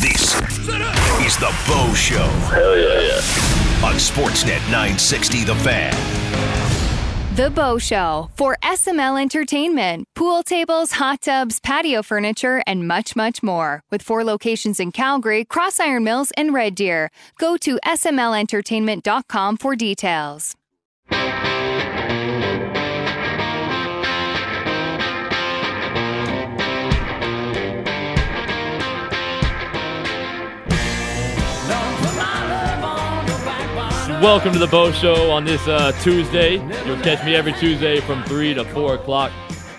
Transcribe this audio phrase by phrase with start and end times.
[0.00, 0.34] This
[1.26, 2.26] is the Bo Show.
[2.48, 3.84] Hell yeah, yeah.
[3.86, 5.92] On Sportsnet 960, The Fan.
[7.36, 10.06] The Bo Show for SML Entertainment.
[10.14, 13.82] Pool tables, hot tubs, patio furniture, and much, much more.
[13.90, 17.10] With four locations in Calgary, Cross Iron Mills, and Red Deer.
[17.38, 20.56] Go to smlentertainment.com for details.
[34.20, 36.56] Welcome to the Bo Show on this uh, Tuesday.
[36.84, 39.32] You'll catch me every Tuesday from 3 to 4 o'clock.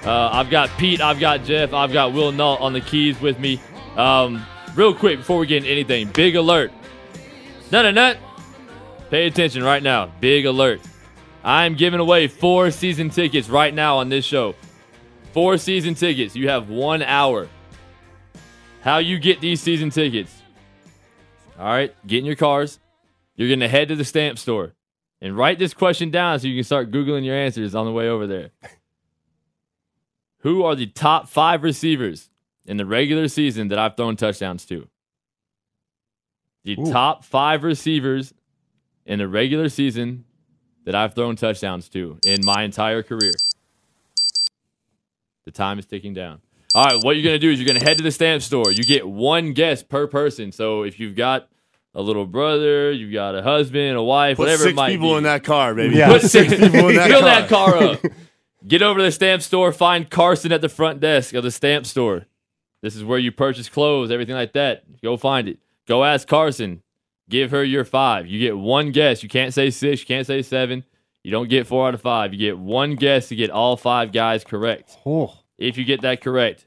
[0.03, 3.37] Uh, I've got Pete, I've got Jeff, I've got Will Nault on the keys with
[3.37, 3.61] me.
[3.95, 6.71] Um, real quick, before we get into anything, big alert.
[7.71, 8.17] Nut a nut.
[9.11, 10.07] Pay attention right now.
[10.19, 10.81] Big alert.
[11.43, 14.55] I'm giving away four season tickets right now on this show.
[15.33, 16.35] Four season tickets.
[16.35, 17.47] You have one hour.
[18.81, 20.41] How you get these season tickets?
[21.59, 22.79] All right, get in your cars.
[23.41, 24.73] You're going to head to the stamp store
[25.19, 28.07] and write this question down so you can start Googling your answers on the way
[28.07, 28.51] over there.
[30.41, 32.29] Who are the top five receivers
[32.67, 34.87] in the regular season that I've thrown touchdowns to?
[36.65, 36.91] The Ooh.
[36.91, 38.31] top five receivers
[39.07, 40.25] in the regular season
[40.85, 43.33] that I've thrown touchdowns to in my entire career.
[45.45, 46.41] The time is ticking down.
[46.75, 48.43] All right, what you're going to do is you're going to head to the stamp
[48.43, 48.71] store.
[48.71, 50.51] You get one guess per person.
[50.51, 51.47] So if you've got
[51.93, 55.11] a little brother, you've got a husband, a wife, Put whatever six it might people
[55.11, 55.17] be.
[55.17, 55.95] in that car, baby.
[55.95, 56.07] Yeah.
[56.07, 57.29] Put six people in that Fill car.
[57.29, 57.99] that car up.
[58.67, 59.71] Get over to the stamp store.
[59.73, 62.27] Find Carson at the front desk of the stamp store.
[62.83, 64.83] This is where you purchase clothes, everything like that.
[65.01, 65.59] Go find it.
[65.87, 66.81] Go ask Carson.
[67.29, 68.27] Give her your five.
[68.27, 69.23] You get one guess.
[69.23, 70.01] You can't say six.
[70.01, 70.83] You can't say seven.
[71.23, 72.33] You don't get four out of five.
[72.33, 74.97] You get one guess to get all five guys correct.
[75.05, 75.33] Oh.
[75.57, 76.65] If you get that correct,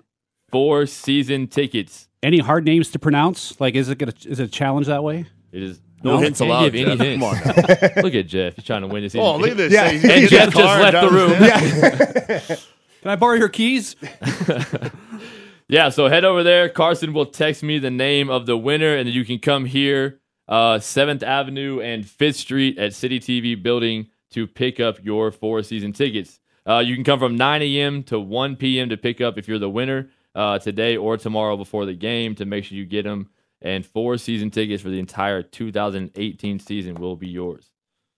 [0.51, 2.09] four season tickets.
[2.25, 3.61] Any hard names to pronounce?
[3.61, 5.27] Like, is it gonna is it a challenge that way?
[5.53, 7.07] It is No I hints can't allowed, give any Jeff.
[7.07, 7.43] hints.
[7.43, 8.03] Come on.
[8.03, 8.57] Look at Jeff.
[8.57, 9.15] He's trying to win this.
[9.15, 9.73] Oh, look at this.
[9.73, 9.91] Yeah.
[9.91, 12.59] He's And get in Jeff just car left down the room.
[13.03, 13.95] Can I borrow your keys?
[15.67, 16.69] Yeah, so head over there.
[16.69, 20.21] Carson will text me the name of the winner, and then you can come here,
[20.47, 25.63] uh, 7th Avenue and 5th Street at City TV building to pick up your four
[25.63, 26.39] season tickets.
[26.69, 28.03] Uh, you can come from 9 a.m.
[28.05, 28.91] to 1 p.m.
[28.91, 32.45] to pick up if you're the winner uh, today or tomorrow before the game to
[32.45, 33.29] make sure you get them.
[33.63, 37.71] And four season tickets for the entire 2018 season will be yours.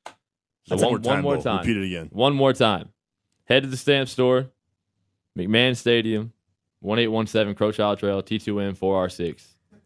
[0.06, 1.58] So That's one, one more time, one more time.
[1.58, 2.08] Repeat it again.
[2.10, 2.88] One more time.
[3.44, 4.50] Head to the stamp store,
[5.38, 6.32] McMahon Stadium,
[6.80, 9.40] 1817 Crowchild Trail, T2M 4R6,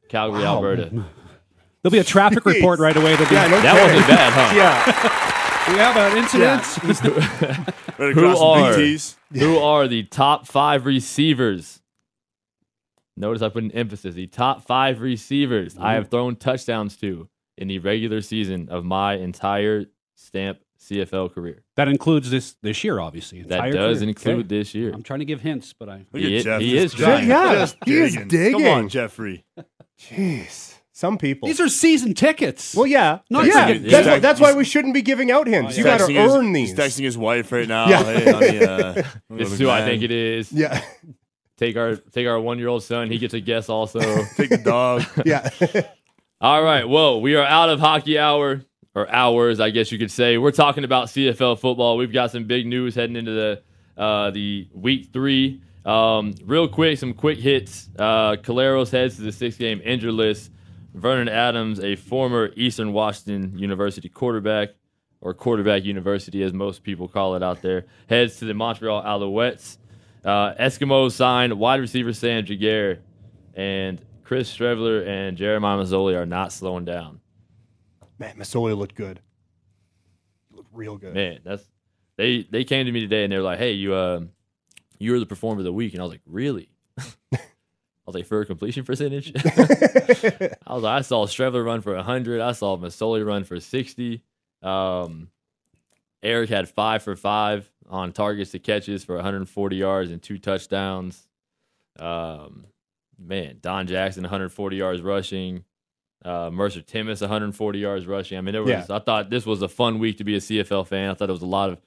[0.09, 0.55] Calgary, Wow.
[0.57, 0.89] Alberta.
[1.83, 3.17] There'll be a traffic report right away.
[3.17, 4.55] There'll be, Yeah, no That wasn't bad, huh?
[5.67, 5.73] Yeah.
[5.73, 7.67] we have an incident.
[7.99, 8.75] Right Who are-
[9.39, 11.80] Who are the top five receivers?
[13.21, 14.15] Notice I put an emphasis.
[14.15, 19.15] The top five receivers I have thrown touchdowns to in the regular season of my
[19.15, 19.87] entire
[20.17, 21.63] stamp CFL career.
[21.77, 23.43] That includes this this year, obviously.
[23.43, 24.09] That does career.
[24.09, 24.59] include Okay.
[24.59, 24.93] this year.
[24.93, 26.07] I'm trying to give hints, but I.
[26.15, 26.61] He is- Jeff.
[26.61, 27.29] he is trying.
[27.29, 28.67] Yeah, just he is Come digging.
[28.67, 29.45] on, Jeffrey.
[30.01, 30.75] Jeez.
[30.93, 31.47] Some people.
[31.49, 32.75] These are season tickets.
[32.75, 33.21] well, yeah.
[33.31, 33.69] No, yeah.
[33.73, 35.79] he's- That's, why, that's why we shouldn't be giving out hints.
[35.79, 36.71] you got to Texting his- earn these.
[36.71, 37.89] He's texting his wife right now.
[37.89, 38.03] Yeah.
[38.05, 40.53] Hey, honey, uh, This is who I think it is.
[40.53, 40.81] Yeah.
[41.61, 43.11] Take our take our one year old son.
[43.11, 44.01] He gets a guess also.
[44.35, 45.05] Take the dog.
[45.27, 45.51] Yeah.
[46.41, 46.89] All right.
[46.89, 48.63] Well, we are out of hockey hour
[48.95, 50.39] or hours, I guess you could say.
[50.39, 51.99] We're talking about CFL football.
[51.99, 53.63] We've got some big news heading into the
[54.03, 55.61] uh, the week three.
[55.85, 57.91] Um, real quick, some quick hits.
[57.99, 60.51] Uh, Collaros heads to the six game injured list.
[60.95, 64.71] Vernon Adams, a former Eastern Washington University quarterback,
[65.21, 69.77] or quarterback university as most people call it out there, heads to the Montreal Alouettes.
[70.25, 72.99] Uh, Eskimos signed wide receiver Sam Jaguar,
[73.55, 77.21] and Chris Streveler and Jeremiah Masoli are not slowing down.
[78.19, 79.21] Man, Masoli looked good.
[80.51, 81.15] He looked real good.
[81.15, 81.65] Man, that's
[82.17, 84.21] they they came to me today and they were like, "Hey, you uh,
[84.99, 87.39] you were the performer of the week," and I was like, "Really?" I
[88.05, 92.43] was like, "For a completion percentage?" I was like, "I saw Streveler run for hundred.
[92.43, 94.23] I saw Masoli run for sixty.
[94.63, 95.29] Um,
[96.23, 101.29] Eric had five for five on targets to catches for 140 yards and two touchdowns.
[101.99, 102.65] Um,
[103.19, 105.65] man, Don Jackson 140 yards rushing.
[106.25, 108.39] Uh, Mercer Timmis 140 yards rushing.
[108.39, 108.71] I mean, it was.
[108.71, 108.87] Yeah.
[108.89, 111.11] I thought this was a fun week to be a CFL fan.
[111.11, 111.79] I thought it was a lot of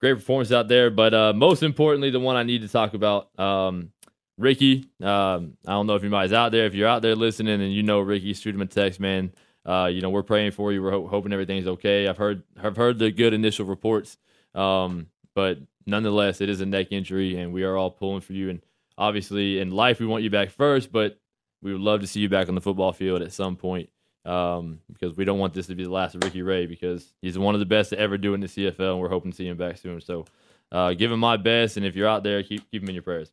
[0.00, 0.90] great performance out there.
[0.90, 3.92] But uh, most importantly, the one I need to talk about, um,
[4.38, 4.88] Ricky.
[5.00, 6.66] Um, I don't know if anybody's out there.
[6.66, 9.32] If you're out there listening and you know Ricky, shoot him a text, man.
[9.64, 10.82] Uh, you know we're praying for you.
[10.82, 12.06] We're ho- hoping everything's okay.
[12.06, 14.16] I've heard I've heard the good initial reports,
[14.54, 18.48] um, but nonetheless, it is a neck injury, and we are all pulling for you.
[18.50, 18.60] And
[18.98, 21.20] obviously, in life, we want you back first, but
[21.62, 23.88] we would love to see you back on the football field at some point
[24.24, 27.38] um, because we don't want this to be the last of Ricky Ray because he's
[27.38, 29.46] one of the best to ever do in the CFL, and we're hoping to see
[29.46, 30.00] him back soon.
[30.00, 30.24] So,
[30.72, 33.02] uh, give him my best, and if you're out there, keep keep him in your
[33.02, 33.30] prayers.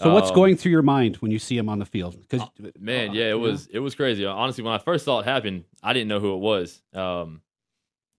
[0.00, 2.16] So what's Um, going through your mind when you see him on the field?
[2.20, 2.46] Because
[2.78, 4.24] Man, yeah, it was it was crazy.
[4.26, 6.82] Honestly, when I first saw it happen, I didn't know who it was.
[6.92, 7.42] Um,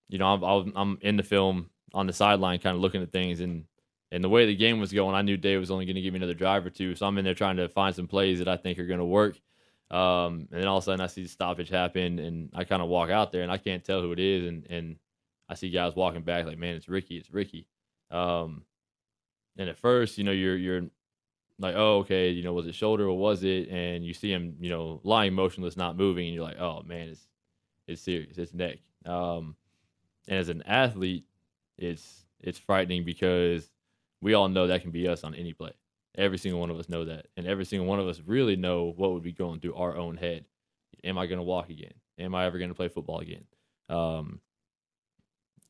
[0.10, 3.40] you know, I'm- I'm in the film on the sideline, kind of looking at things,
[3.40, 3.66] and
[4.12, 6.14] and the way the game was going, I knew Dave was only going to give
[6.14, 8.48] me another drive or two, so I'm in there trying to find some plays that
[8.48, 9.40] I think are going to work.
[9.92, 12.82] Um, and then all of a sudden, I see the stoppage happen, and I kind
[12.82, 14.96] of walk out there, and I can't tell who it is, and and
[15.48, 17.68] I see guys walking back, like, man, it's Ricky, it's Ricky.
[18.12, 18.64] Um,
[19.58, 20.84] and at first, you know, you're you're
[21.60, 23.68] like, oh, okay, you know, was it shoulder or was it?
[23.70, 27.10] And you see him, you know, lying motionless, not moving, and you're like, oh man,
[27.10, 27.28] it's
[27.88, 28.78] it's serious, it's neck.
[29.06, 29.56] Um,
[30.28, 31.26] and as an athlete,
[31.80, 33.70] it's it's frightening because
[34.22, 35.72] we all know that can be us on any play.
[36.16, 38.94] Every single one of us know that, and every single one of us really know
[38.96, 40.46] what would be going through our own head.
[41.04, 41.94] Am I going to walk again?
[42.18, 43.46] Am I ever going to play football again?
[43.88, 44.42] Um,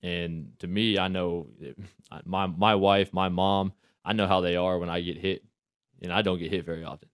[0.01, 1.47] and to me, I know
[2.25, 3.73] my my wife, my mom,
[4.03, 5.43] I know how they are when I get hit,
[6.01, 7.09] and I don't get hit very often.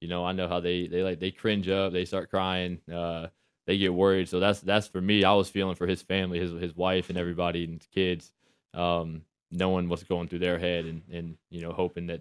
[0.00, 3.28] You know, I know how they they like they cringe up, they start crying, uh,
[3.72, 4.28] they get worried.
[4.28, 5.24] So that's that's for me.
[5.24, 8.30] I was feeling for his family, his his wife, and everybody, and his kids,
[8.74, 12.20] um, knowing what's going through their head, and and you know, hoping that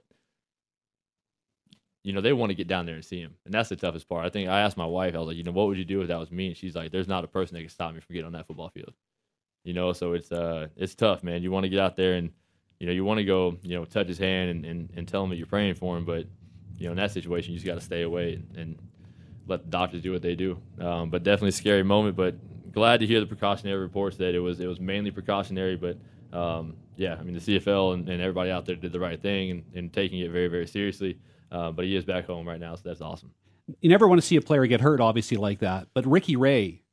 [2.06, 4.08] you know they want to get down there and see him, and that's the toughest
[4.08, 4.26] part.
[4.26, 6.02] I think I asked my wife, I was like, you know, what would you do
[6.02, 6.48] if that was me?
[6.48, 8.48] And she's like, there's not a person that can stop me from getting on that
[8.48, 8.94] football field.
[9.66, 11.44] You know, so it's uh it's tough, man.
[11.44, 12.32] You want to get out there and
[12.80, 15.22] you know you want to go, you know, touch his hand and, and, and tell
[15.22, 16.28] him that you're praying for him, but
[16.78, 18.78] you know in that situation you just got to stay away and, and
[19.52, 20.60] let the doctors do what they do.
[20.80, 22.16] Um, but definitely a scary moment.
[22.16, 22.36] But
[22.72, 25.98] glad to hear the precautionary reports that it was it was mainly precautionary, but
[26.36, 29.52] um, yeah, I mean the CFL and, and everybody out there did the right thing
[29.52, 31.18] and, and taking it very very seriously.
[31.52, 33.32] Uh, but he is back home right now, so that's awesome.
[33.82, 35.88] you never want to see a player get hurt, obviously, like that.
[35.94, 36.84] But Ricky Ray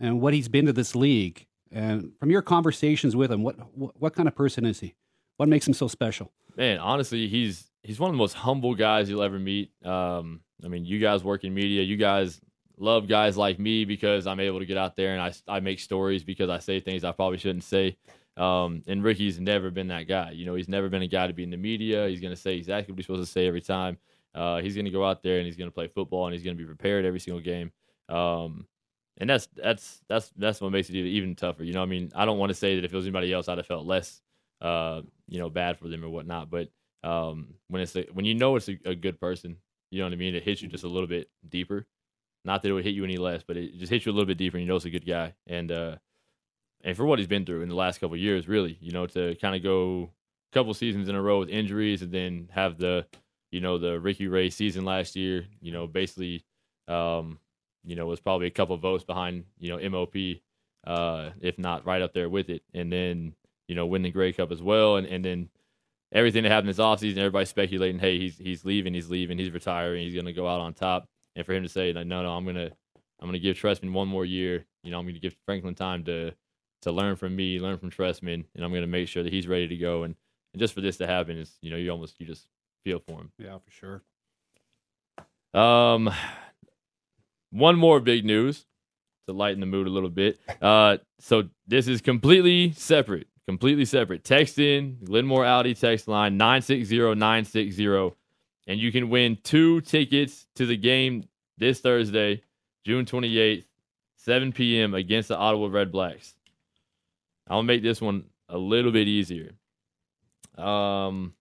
[0.00, 4.00] and what he's been to this league, and from your conversations with him, what what,
[4.00, 4.94] what kind of person is he?
[5.36, 6.32] What makes him so special?
[6.56, 9.72] man, honestly, he's he's one of the most humble guys you'll ever meet.
[9.84, 12.40] Um, I mean, you guys work in media, you guys
[12.78, 15.80] love guys like me because I'm able to get out there and I I make
[15.80, 17.96] stories because I say things I probably shouldn't say.
[18.36, 20.30] Um, and Ricky's never been that guy.
[20.30, 22.08] You know, he's never been a guy to be in the media.
[22.08, 23.98] He's going to say exactly what he's supposed to say every time.
[24.34, 26.42] Uh, he's going to go out there and he's going to play football and he's
[26.42, 27.72] going to be prepared every single game.
[28.08, 28.66] Um,
[29.18, 31.64] and that's that's that's that's what makes it even tougher.
[31.64, 33.48] You know, I mean, I don't want to say that if it was anybody else,
[33.48, 34.22] I'd have felt less,
[34.62, 36.48] uh, you know, bad for them or whatnot.
[36.48, 36.68] But
[37.02, 39.56] um, when it's a, when you know it's a, a good person,
[39.90, 40.34] you know what I mean.
[40.34, 41.86] It hits you just a little bit deeper.
[42.44, 44.26] Not that it would hit you any less, but it just hits you a little
[44.26, 45.34] bit deeper, and you know it's a good guy.
[45.46, 45.96] And uh,
[46.82, 49.34] and for what he's been through in the last couple years, really, you know, to
[49.36, 50.10] kind of go
[50.50, 53.06] a couple seasons in a row with injuries, and then have the,
[53.50, 56.44] you know, the Ricky Ray season last year, you know, basically,
[56.88, 57.38] um,
[57.84, 60.14] you know, was probably a couple votes behind, you know, MOP,
[60.86, 63.34] uh, if not right up there with it, and then
[63.70, 65.48] you know, win the Grey Cup as well, and and then
[66.12, 70.04] everything that happened this offseason, everybody's speculating, hey, he's he's leaving, he's leaving, he's retiring,
[70.04, 71.08] he's gonna go out on top.
[71.36, 72.70] And for him to say, like, no, no, I'm gonna
[73.20, 74.66] I'm gonna give Trestman one more year.
[74.82, 76.32] You know, I'm gonna give Franklin time to
[76.82, 79.68] to learn from me, learn from Trestman, and I'm gonna make sure that he's ready
[79.68, 80.02] to go.
[80.04, 80.14] And,
[80.52, 82.46] and just for this to happen is, you know, you almost you just
[82.84, 83.32] feel for him.
[83.38, 84.02] Yeah, for sure.
[85.52, 86.10] Um,
[87.50, 88.64] one more big news
[89.26, 90.40] to lighten the mood a little bit.
[90.60, 94.24] Uh, so this is completely separate, completely separate.
[94.24, 98.14] Text in Glenmore Audi text line 960-960
[98.66, 101.24] and you can win two tickets to the game
[101.58, 102.42] this Thursday,
[102.84, 103.64] June 28th,
[104.16, 104.94] 7 p.m.
[104.94, 106.34] against the Ottawa Red Blacks.
[107.48, 109.52] I'll make this one a little bit easier.
[110.56, 111.34] Um,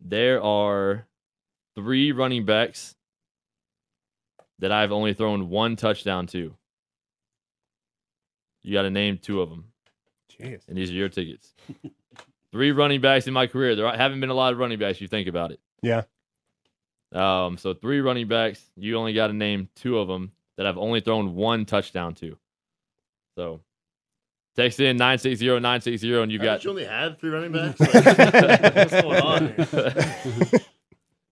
[0.00, 1.06] there are
[1.74, 2.94] three running backs
[4.58, 6.54] that I've only thrown one touchdown to.
[8.62, 9.71] You got to name two of them,
[10.42, 10.68] Jeez.
[10.68, 11.54] and these are your tickets.
[12.52, 13.74] three running backs in my career.
[13.74, 15.00] There haven't been a lot of running backs.
[15.00, 15.60] You think about it.
[15.82, 16.02] Yeah.
[17.12, 18.62] Um, so three running backs.
[18.76, 22.36] You only got to name two of them that I've only thrown one touchdown to.
[23.36, 23.60] So
[24.56, 27.80] text in 960-960 and you got you only had three running backs.
[27.80, 29.54] What's going on?
[29.54, 30.60] Here?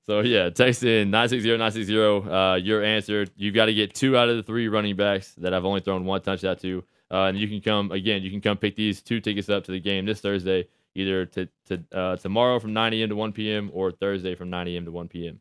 [0.07, 2.27] So yeah, text in 960-960.
[2.27, 3.29] Uh, your answer.
[3.37, 6.05] You've got to get two out of the three running backs that I've only thrown
[6.05, 6.83] one touchdown to.
[7.11, 8.23] Uh, and you can come again.
[8.23, 11.49] You can come pick these two tickets up to the game this Thursday, either to,
[11.67, 13.09] to uh, tomorrow from 9 a.m.
[13.09, 13.71] to 1 p.m.
[13.73, 14.85] or Thursday from 9 a.m.
[14.85, 15.41] to 1 p.m.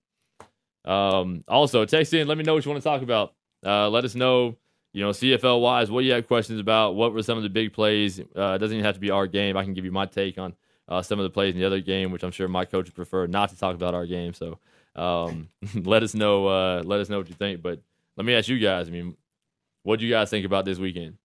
[0.86, 2.28] Um, also, text in.
[2.28, 3.34] Let me know what you want to talk about.
[3.66, 4.58] Uh, let us know.
[4.92, 6.96] You know, CFL wise, what you have questions about.
[6.96, 8.20] What were some of the big plays?
[8.20, 9.56] Uh, it doesn't even have to be our game.
[9.56, 10.56] I can give you my take on
[10.88, 12.96] uh, some of the plays in the other game, which I'm sure my coach would
[12.96, 14.34] prefer not to talk about our game.
[14.34, 14.58] So
[14.96, 16.48] Um, let us know.
[16.48, 17.62] Uh, let us know what you think.
[17.62, 17.80] But
[18.18, 18.88] let me ask you guys.
[18.88, 19.16] I mean,
[19.84, 21.18] what do you guys think about this weekend?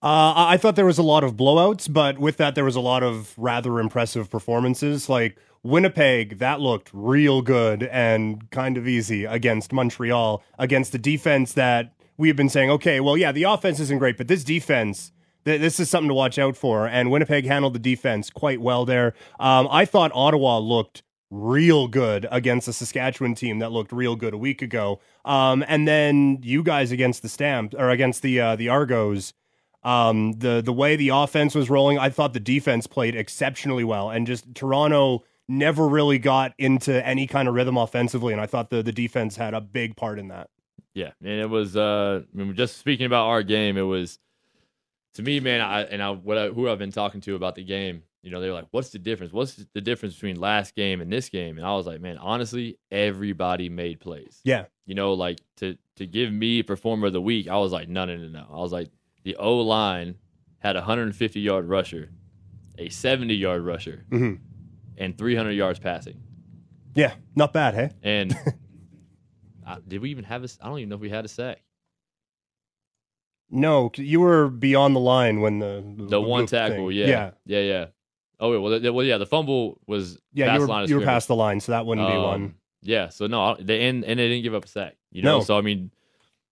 [0.00, 2.80] Uh, I thought there was a lot of blowouts, but with that, there was a
[2.80, 5.08] lot of rather impressive performances.
[5.08, 11.52] Like Winnipeg, that looked real good and kind of easy against Montreal, against the defense
[11.54, 15.10] that we have been saying, okay, well, yeah, the offense isn't great, but this defense,
[15.44, 16.86] th- this is something to watch out for.
[16.86, 19.14] And Winnipeg handled the defense quite well there.
[19.40, 24.32] Um, I thought Ottawa looked real good against the Saskatchewan team that looked real good
[24.32, 25.00] a week ago.
[25.24, 29.34] Um, and then you guys against the Stamps or against the uh, the Argos.
[29.84, 34.10] Um, the the way the offense was rolling, I thought the defense played exceptionally well,
[34.10, 38.70] and just Toronto never really got into any kind of rhythm offensively, and I thought
[38.70, 40.50] the the defense had a big part in that.
[40.94, 41.76] Yeah, and it was.
[41.76, 44.18] Uh, I mean, just speaking about our game, it was
[45.14, 45.60] to me, man.
[45.60, 48.40] I and I, what I, who I've been talking to about the game, you know,
[48.40, 49.32] they're like, "What's the difference?
[49.32, 52.78] What's the difference between last game and this game?" And I was like, "Man, honestly,
[52.90, 54.40] everybody made plays.
[54.44, 57.88] Yeah, You know, like to to give me performer of the week, I was like,
[57.88, 58.46] no, no, no, no.
[58.50, 58.88] I was like,
[59.24, 60.16] the O line
[60.58, 62.10] had a 150 yard rusher,
[62.78, 64.38] a 70 yard rusher, Mhm.
[64.96, 66.20] and 300 yards passing.
[66.94, 67.90] yeah, not bad, hey.
[68.02, 68.36] And
[69.66, 70.48] uh, did we even have a?
[70.60, 71.62] I don't even know if we had a sack.
[73.50, 77.86] No, you were beyond the line when the The one tackle, yeah, yeah, yeah, yeah.
[78.40, 79.16] Oh, wait, well, the, well, yeah.
[79.18, 80.46] The fumble was yeah.
[80.48, 82.54] past You line were you were past the line, so that wouldn't be Um, one.
[82.82, 84.96] Yeah, so no, they and, and they didn't give up a sack.
[85.10, 85.44] You know, No.
[85.44, 85.90] so I mean,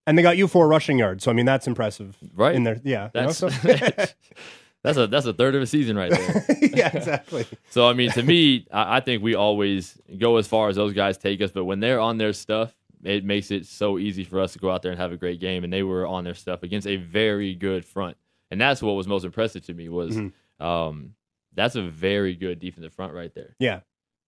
[0.06, 2.16] And they got you four rushing yards, so I mean that's impressive.
[2.34, 2.54] right?
[2.54, 3.48] In there, yeah, you know, that's so-
[4.82, 6.46] that's a that's a third of a season right there.
[6.60, 7.44] yeah, exactly.
[7.70, 10.92] So I mean, to me, I, I think we always go as far as those
[10.92, 11.50] guys take us.
[11.50, 12.72] But when they're on their stuff,
[13.02, 15.40] it makes it so easy for us to go out there and have a great
[15.40, 15.64] game.
[15.64, 18.16] And they were on their stuff against a very good front,
[18.50, 20.32] and that's what was most impressive to me was Mhm.
[20.60, 21.14] um,
[21.54, 23.56] that's a very good defensive front right there.
[23.58, 23.80] Yeah.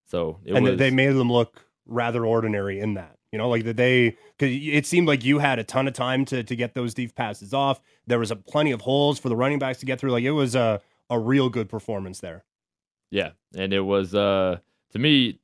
[0.07, 3.18] So it and was they made them look rather ordinary in that.
[3.33, 6.25] You know, like that they because it seemed like you had a ton of time
[6.27, 7.81] to to get those deep passes off.
[8.07, 10.13] There was a plenty of holes for the running backs to get through.
[10.13, 10.81] Like it was a
[11.11, 12.45] a real good performance there.
[13.11, 14.59] Yeah, and it was uh
[14.93, 15.41] to me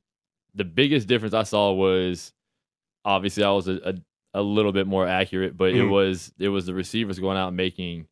[0.55, 2.33] the biggest difference I saw was
[3.03, 3.93] obviously I was a, a,
[4.35, 5.91] a little bit more accurate, but it Mhm.
[5.91, 8.07] was it was the receivers going out and making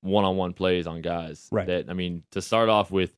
[0.00, 1.48] one on one plays on guys.
[1.52, 1.66] Right.
[1.66, 3.14] That I mean to start off with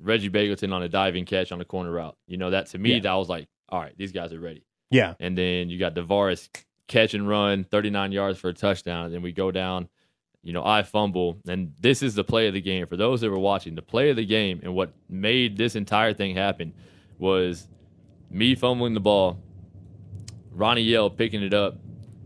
[0.00, 2.16] Reggie Begelton on a diving catch on a corner route.
[2.26, 3.00] You know that to me Yeah.
[3.00, 4.64] that was like all right these guys are ready.
[4.90, 6.48] Yeah, And then you got DaVaris
[6.88, 9.06] catch and run, 39 yards for a touchdown.
[9.06, 9.88] And then we go down,
[10.42, 11.38] you know, I fumble.
[11.46, 12.86] And this is the play of the game.
[12.86, 16.12] For those that were watching, the play of the game and what made this entire
[16.12, 16.74] thing happen
[17.18, 17.68] was
[18.30, 19.38] me fumbling the ball,
[20.50, 21.76] Ronnie Yell picking it up.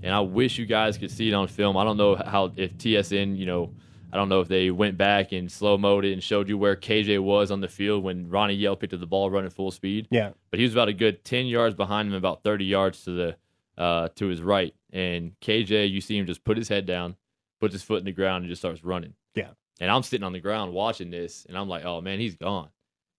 [0.02, 1.76] And I wish you guys could see it on film.
[1.76, 3.74] I don't know how, if TSN, you know,
[4.14, 6.76] I don't know if they went back and slow mode it and showed you where
[6.76, 10.06] KJ was on the field when Ronnie Yell picked up the ball running full speed
[10.08, 13.10] yeah, but he was about a good 10 yards behind him, about 30 yards to
[13.10, 13.36] the
[13.76, 14.72] uh, to his right.
[14.92, 17.16] And KJ, you see him just put his head down,
[17.60, 19.14] puts his foot in the ground, and just starts running.
[19.34, 19.48] Yeah.
[19.80, 22.68] And I'm sitting on the ground watching this, and I'm like, oh man, he's gone.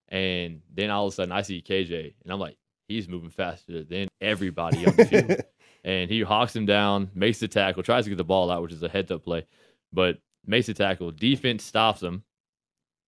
[0.08, 2.56] And then all of a sudden, I see KJ, and I'm like,
[2.88, 5.42] he's moving faster than everybody on the field.
[5.84, 8.72] and he hawks him down, makes the tackle, tries to get the ball out, which
[8.72, 9.46] is a heads up play,
[9.92, 11.12] but makes tackle.
[11.12, 12.24] Defense stops him,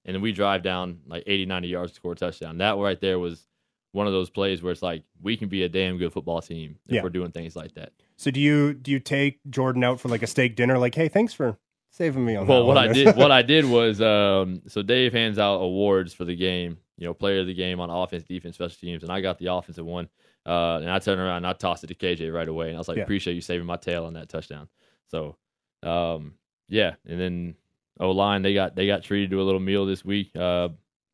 [0.06, 2.58] and then we drive down like 80, 90 yards to score a touchdown.
[2.60, 3.48] That right there was
[3.92, 6.78] one of those plays where it's like we can be a damn good football team
[6.88, 7.04] if Yeah.
[7.04, 7.94] we're doing things like that.
[8.18, 10.78] So do you do you take Jordan out for like a steak dinner?
[10.78, 11.58] Like, hey, thanks for
[11.92, 14.82] saving me on Well, that what one I did, what I did was, um, so
[14.84, 18.24] Dave hands out awards for the game, you know, player of the game on offense,
[18.24, 20.10] defense, special teams, and I got the offensive one.
[20.46, 22.80] Uh, and I turned around and I tossed it to KJ right away, and I
[22.80, 23.04] was like, Yeah.
[23.04, 24.68] appreciate you saving my tail on that touchdown.
[25.08, 25.38] So,
[25.84, 26.34] um,
[26.70, 27.56] yeah, and then
[28.00, 30.70] O line they got they got treated to a little meal this week uh,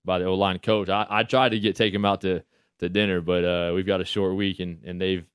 [0.05, 0.89] by the O line coach.
[0.89, 2.43] I, I tried to get take him out to
[2.79, 5.25] to dinner, but uh, we've got a short week, and and they've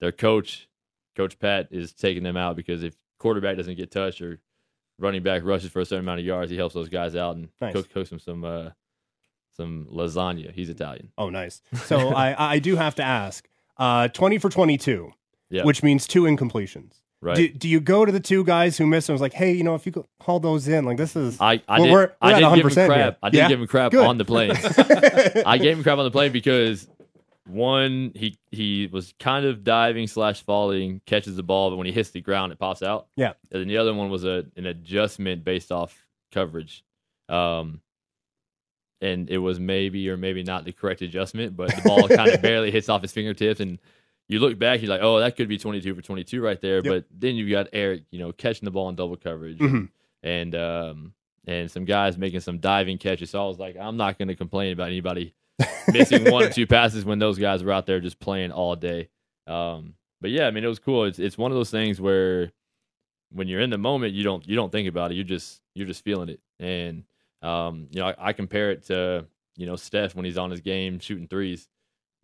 [0.00, 0.68] their coach,
[1.14, 4.40] Coach Pat, is taking them out because if quarterback doesn't get touched or
[4.98, 7.48] running back rushes for a certain amount of yards, he helps those guys out and
[7.60, 7.72] Nice.
[7.74, 8.70] cook, cooks them some uh,
[9.56, 10.52] some lasagna.
[10.52, 11.12] He's Italian.
[11.16, 11.62] Oh, nice.
[11.84, 13.48] So I I do have to ask.
[13.78, 15.12] Uh, twenty for twenty two,
[15.50, 15.64] Yeah.
[15.64, 17.00] which means two incompletions.
[17.26, 17.36] Right.
[17.36, 19.08] Do, do you go to the two guys who missed?
[19.08, 21.38] and was like, hey, you know, if you could haul those in, like this is.
[21.40, 22.90] I, I Well, did, we're- we're did at give him crap.
[22.96, 23.16] here.
[23.22, 23.48] I did Yeah?
[23.48, 24.06] give him crap Good.
[24.06, 24.52] on the plane.
[25.46, 26.88] I gave him crap on the plane because
[27.48, 31.92] one, he he was kind of diving slash falling, catches the ball, but when he
[31.92, 33.06] hits the ground, it pops out.
[33.16, 33.32] Yeah.
[33.52, 36.84] And then the other one was a an adjustment based off coverage,
[37.28, 37.80] um,
[39.00, 42.42] and it was maybe or maybe not the correct adjustment, but the ball kind of
[42.42, 43.78] barely hits off his fingertips, and
[44.28, 46.76] you look back, you're like, oh, that could be 22 for 22 right there.
[46.76, 46.84] Yep.
[46.84, 49.88] But then you've got Eric, you know, catching the ball in double coverage, Mhm.
[50.22, 51.12] and um,
[51.46, 53.30] and some guys making some diving catches.
[53.30, 55.34] So I was like, I'm not going to complain about anybody
[55.88, 59.08] missing one or two passes when those guys were out there just playing all day.
[59.46, 61.04] Um, but yeah, I mean, it was cool.
[61.04, 62.50] It's it's one of those things where
[63.32, 65.14] when you're in the moment, you don't you don't think about it.
[65.14, 66.40] You just you're just feeling it.
[66.58, 67.04] And
[67.42, 70.60] um, you know, I, I compare it to you know Steph when he's on his
[70.60, 71.68] game shooting threes.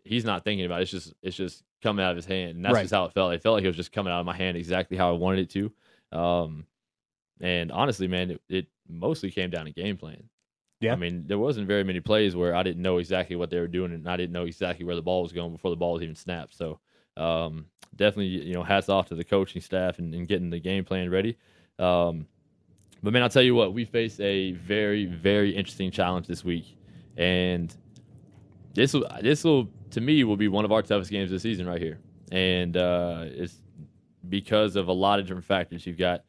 [0.04, 0.82] He's not thinking about it.
[0.82, 2.82] It's just it's just coming out of his hand, and that's Right.
[2.82, 3.34] just how it felt.
[3.34, 5.40] It felt like it was just coming out of my hand exactly how I wanted
[5.40, 5.72] it to.
[6.16, 6.66] Um,
[7.40, 10.28] and honestly, man, it, it mostly came down to game plan.
[10.80, 10.92] Yeah.
[10.92, 13.68] I mean, there wasn't very many plays where I didn't know exactly what they were
[13.68, 16.02] doing, and I didn't know exactly where the ball was going before the ball was
[16.02, 16.56] even snapped.
[16.56, 16.80] So,
[17.16, 20.84] um, definitely, you know, hats off to the coaching staff and, and getting the game
[20.84, 21.36] plan ready.
[21.78, 22.26] Um,
[23.02, 26.76] but man, I'll tell you what, we face a very, very interesting challenge this week,
[27.16, 27.74] and
[28.74, 31.66] this will, this will, to me, will be one of our toughest games this season
[31.66, 31.98] right here,
[32.30, 33.56] and uh, it's
[34.28, 35.86] because of a lot of different factors.
[35.86, 36.24] You've got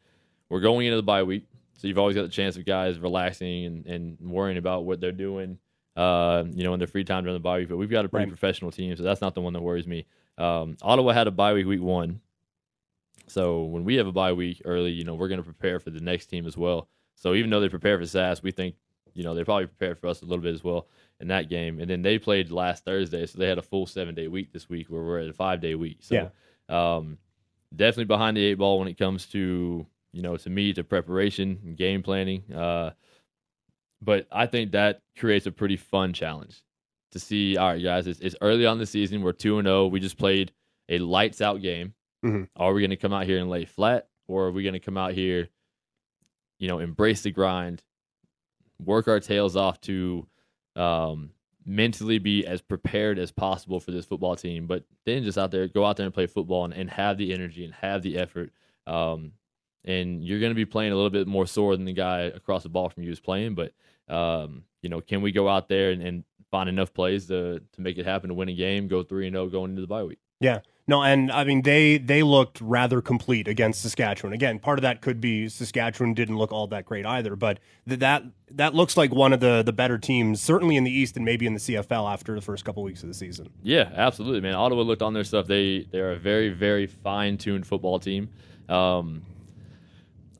[0.50, 1.46] we're going into the bye week,
[1.77, 5.12] so you've always got the chance of guys relaxing and, and worrying about what they're
[5.12, 5.58] doing,
[5.96, 7.70] uh, you know, in their free time during the bye week.
[7.70, 8.29] But we've got a pretty Right.
[8.29, 10.05] professional team, so that's not the one that worries me.
[10.38, 12.20] Um, Ottawa had a bye week week one,
[13.27, 15.89] so when we have a bye week early, you know, we're going to prepare for
[15.89, 16.88] the next team as well.
[17.15, 18.75] So even though they prepare for SAS, we think,
[19.13, 20.88] you know, they're probably prepared for us a little bit as well
[21.20, 21.79] in that game.
[21.79, 24.70] And then they played last Thursday, so they had a full seven day week this
[24.70, 25.98] week, where we're at a five day week.
[26.01, 26.15] So,
[26.70, 27.17] um,
[27.75, 31.60] definitely behind the eight ball when it comes to you know to me to preparation
[31.65, 32.43] and game planning.
[32.53, 32.91] Uh,
[34.01, 36.62] but I think that creates a pretty fun challenge
[37.12, 37.58] to see.
[37.58, 39.22] All right, guys, it's, it's early on the season.
[39.22, 39.88] We're two and zero.
[39.88, 40.51] We just played
[40.89, 41.93] a lights out game.
[42.25, 42.48] Mhm.
[42.55, 44.79] Are we going to come out here and lay flat, or are we going to
[44.79, 45.50] come out here,
[46.60, 47.84] you know, embrace the grind,
[48.79, 50.25] work our tails off to
[50.75, 51.32] um,
[51.65, 55.68] mentally be as prepared as possible for this football team, but then just out there,
[55.68, 58.51] go out there and play football and, and have the energy and have the effort.
[58.86, 59.32] Um,
[59.86, 62.63] and you're going to be playing a little bit more sore than the guy across
[62.63, 63.74] the ball from you is playing, but
[64.10, 67.82] um, you know, can we go out there and, and find enough plays to to
[67.82, 70.03] make it happen to win a game, go three and zero going into the bye
[70.03, 70.20] week?
[70.39, 70.60] Yeah.
[70.86, 74.34] No, and I mean they they looked rather complete against Saskatchewan.
[74.34, 78.02] Again, part of that could be Saskatchewan didn't look all that great either, but th-
[78.02, 81.24] that that looks like one of the the better teams, certainly in the East and
[81.24, 83.50] maybe in the CFL after the first couple weeks of the season.
[83.63, 84.56] Yeah, absolutely, man.
[84.56, 85.48] Ottawa looked on their stuff.
[85.48, 88.30] They they are a very very fine tuned football team.
[88.67, 89.22] Um,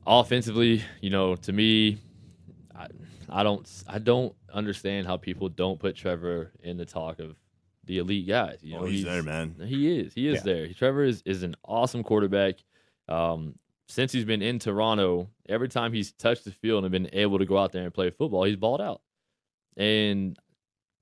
[0.06, 1.98] offensively, you know, to me,
[2.76, 2.88] I,
[3.30, 7.34] I don't I don't understand how people don't put Trevor in the talk of
[7.86, 8.58] the elite guys.
[8.62, 9.56] You know, Oh, he's there, man.
[9.66, 10.14] He is.
[10.14, 10.40] He is Yeah.
[10.52, 10.68] there.
[10.72, 12.56] Trevor is, is an awesome quarterback.
[13.08, 17.38] Um, since he's been in Toronto, every time he's touched the field and been able
[17.38, 19.02] to go out there and play football, he's balled out.
[19.76, 20.38] And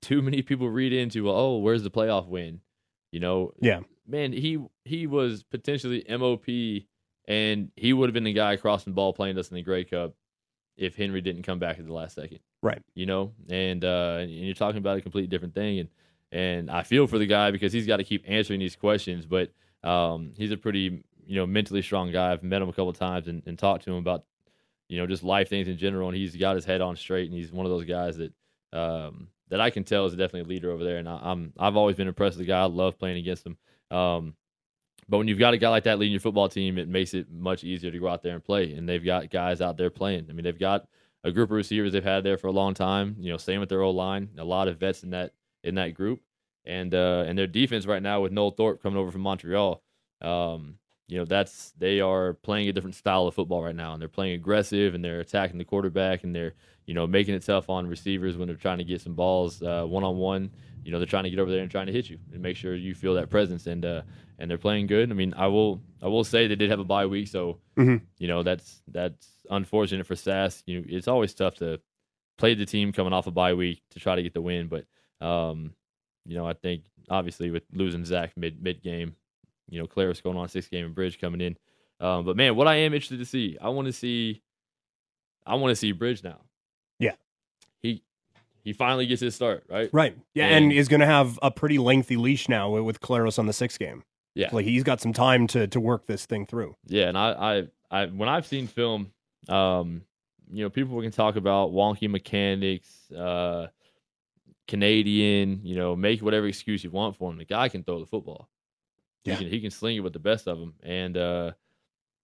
[0.01, 2.61] too many people read into, oh, where's the playoff win?
[3.13, 3.81] You know, Yeah.
[4.07, 6.87] man, he he was potentially MOP,
[7.29, 9.85] and he would have been the guy crossing the ball playing us in the Grey
[9.85, 10.15] Cup
[10.77, 12.41] if Henry didn't come back at the last second.
[12.63, 12.83] Right.
[12.95, 15.89] You know, and uh, and you're talking about a completely different thing, and
[16.33, 19.53] and I feel for the guy because he's got to keep answering these questions, but
[19.85, 22.33] um, he's a pretty you know mentally strong guy.
[22.33, 24.25] I've met him a couple times and, and talked to him about
[24.89, 27.39] you know just life things in general, and he's got his head on straight, and
[27.39, 28.33] he's one of those guys that
[28.73, 31.77] um, that I can tell is definitely a leader over there, and I, I'm I've
[31.77, 32.63] always been impressed with the guy.
[32.63, 33.59] I love playing against him.
[33.91, 34.35] Um,
[35.09, 37.31] but when you've got a guy like that leading your football team, it makes it
[37.31, 38.73] much easier to go out there and play.
[38.73, 40.27] And they've got guys out there playing.
[40.31, 40.87] I mean, they've got
[41.25, 43.17] a group of receivers they've had there for a long time.
[43.19, 44.31] You know, same with their old line.
[44.39, 45.33] A lot of vets in that
[45.65, 46.21] in that group,
[46.65, 49.83] and uh, and their defense right now with Noel Thorpe coming over from Montreal.
[50.21, 54.01] Um, you know, that's they are playing a different style of football right now, and
[54.01, 56.55] they're playing aggressive and they're attacking the quarterback and they're
[56.87, 60.05] you know making it tough on receivers when they're trying to get some balls one
[60.05, 60.51] on one.
[60.85, 62.57] You know, they're trying to get over there and trying to hit you and make
[62.57, 64.03] sure you feel that presence and uh,
[64.39, 65.11] and they're playing good.
[65.11, 68.01] I mean, I will I will say they did have a bye week, so Mhm.
[68.19, 70.63] you know that's that's unfortunate for SAS.
[70.67, 71.81] You know, it's always tough to
[72.39, 74.87] play the team coming off a bye week to try to get the win, but
[75.23, 75.75] um,
[76.27, 79.15] you know, I think obviously with losing Zach mid mid game,
[79.69, 81.57] you know, Collaros going on six game and Bridge coming in.
[82.01, 84.43] Um, but man, what I am interested to see, I want to see,
[85.47, 86.39] I want to see Bridge now.
[86.99, 87.15] Yeah.
[87.81, 88.03] he
[88.65, 89.91] he finally gets his start, right?
[89.93, 90.17] Right.
[90.35, 93.47] Yeah, and, And- is going to have a pretty lengthy leash now with, Collaros on
[93.47, 94.05] the sixth game.
[94.35, 94.51] Yeah.
[94.53, 96.75] Like he's got some time to to work this thing through.
[96.87, 97.33] Yeah, and I,
[97.91, 99.13] I, I when I've seen film,
[99.49, 100.03] um,
[100.51, 103.67] you know, people can talk about wonky mechanics, uh,
[104.73, 107.37] Canadian, you know, make whatever excuse you want for him.
[107.37, 108.49] The guy can throw the football.
[109.23, 109.35] Yeah.
[109.35, 111.53] He can he can sling it with the best of them, and uh,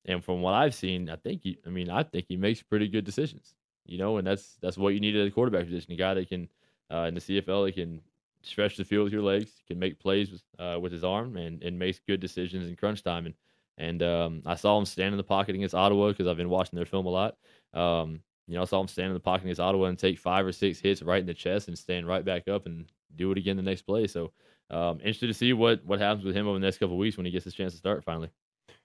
[0.06, 2.88] and from what I've seen, I think he, I mean, I think he makes pretty
[2.88, 3.54] good decisions.
[3.84, 5.92] You know, and that's that's what you need at the quarterback position.
[5.92, 6.48] A guy that can
[6.90, 8.00] uh, in the CFL that can
[8.40, 11.62] stretch the field with your legs, can make plays with, uh, with his arm, and,
[11.62, 13.26] and makes good decisions in crunch time.
[13.26, 13.34] And
[13.76, 16.78] and um, I saw him stand in the pocket against Ottawa because I've been watching
[16.78, 17.36] their film a lot.
[17.74, 20.44] Um, you know, I saw him stand in the pocket against Ottawa and take five
[20.46, 23.38] or six hits right in the chest and stand right back up and do it
[23.38, 24.06] again the next play.
[24.06, 24.32] So
[24.70, 27.26] um, interested to see what what happens with him over the next couple weeks when
[27.26, 28.30] he gets his chance to start finally.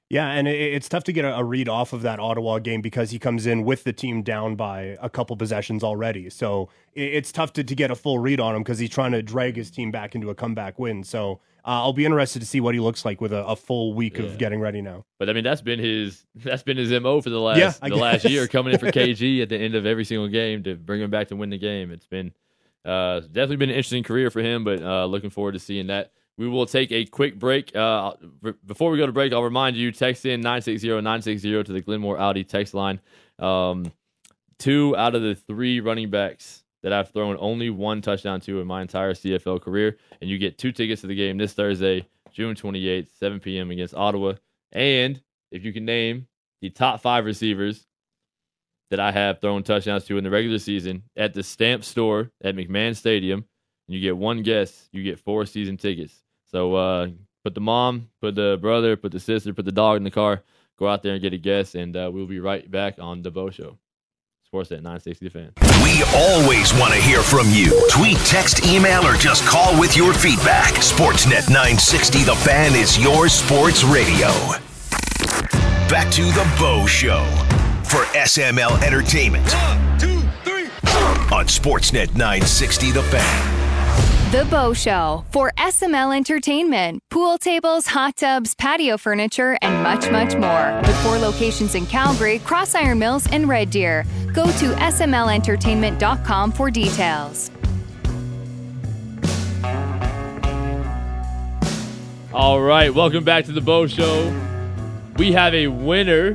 [0.10, 3.18] Yeah, and it's tough to get a, read off of that Ottawa game because he
[3.18, 6.30] comes in with the team down by a couple possessions already.
[6.30, 9.24] So it's tough to, to get a full read on him because he's trying to
[9.24, 11.04] drag his team back into a comeback win.
[11.04, 13.94] So uh, I'll be interested to see what he looks like with a, a full
[13.94, 14.26] week yeah.
[14.26, 15.06] of getting ready now.
[15.18, 17.90] But I mean, that's been his that's been his mo for the last yeah, the
[17.90, 18.00] guess.
[18.00, 21.02] last year, coming in for KG at the end of every single game to bring
[21.02, 21.92] him back to win the game.
[21.92, 22.34] It's been
[22.86, 26.12] uh, definitely been an interesting career for him, but uh, looking forward to seeing that.
[26.36, 27.76] We will take a quick break.
[27.76, 28.14] Uh,
[28.66, 32.20] before we go to break, I'll remind you text in 960 960 to the Glenmore
[32.20, 33.00] Audi text line.
[33.38, 33.92] Um,
[34.58, 38.68] two out of the three running backs that I've thrown only one touchdown to in
[38.68, 42.56] my entire CFL career, and you get two tickets to the game this Thursday, June
[42.56, 43.72] 28th, 7 p.m.
[43.72, 44.34] against Ottawa.
[44.72, 46.28] And if you can name
[46.62, 47.86] the top five receivers
[48.90, 52.56] that I have thrown touchdowns to in the regular season at the Stamp Store at
[52.56, 53.46] McMahon Stadium,
[53.88, 56.22] and you get one guess, you get four season tickets.
[56.52, 57.08] So uh,
[57.44, 60.44] put the mom, put the brother, put the sister, put the dog in the car.
[60.78, 63.32] Go out there and get a guess, and uh, we'll be right back on the
[63.32, 63.78] Bo Show.
[64.54, 65.52] Sportsnet 960 fan.
[65.84, 67.72] We always want to hear from you.
[67.90, 70.76] Tweet, text, email, or just call with your feedback.
[70.76, 74.28] Sportsnet 960 The Fan is your sports radio.
[75.90, 77.24] Back to the Bo Show
[77.84, 79.52] for SML Entertainment.
[79.52, 80.66] One, two, three.
[81.36, 83.53] On Sportsnet 960 The Fan.
[84.34, 87.04] The Bo Show for SML Entertainment.
[87.12, 90.82] Pool tables, hot tubs, patio furniture, and much, much more.
[90.82, 94.08] With four locations in Calgary, Cross Iron Mills, and Red Deer.
[94.34, 97.52] Go to smlentertainment.com for details.
[102.34, 104.36] All right, welcome back to the Bo Show.
[105.18, 106.34] We have a winner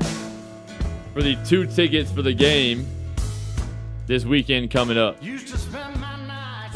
[1.14, 2.86] for the two tickets for the game
[4.06, 5.20] this weekend coming up.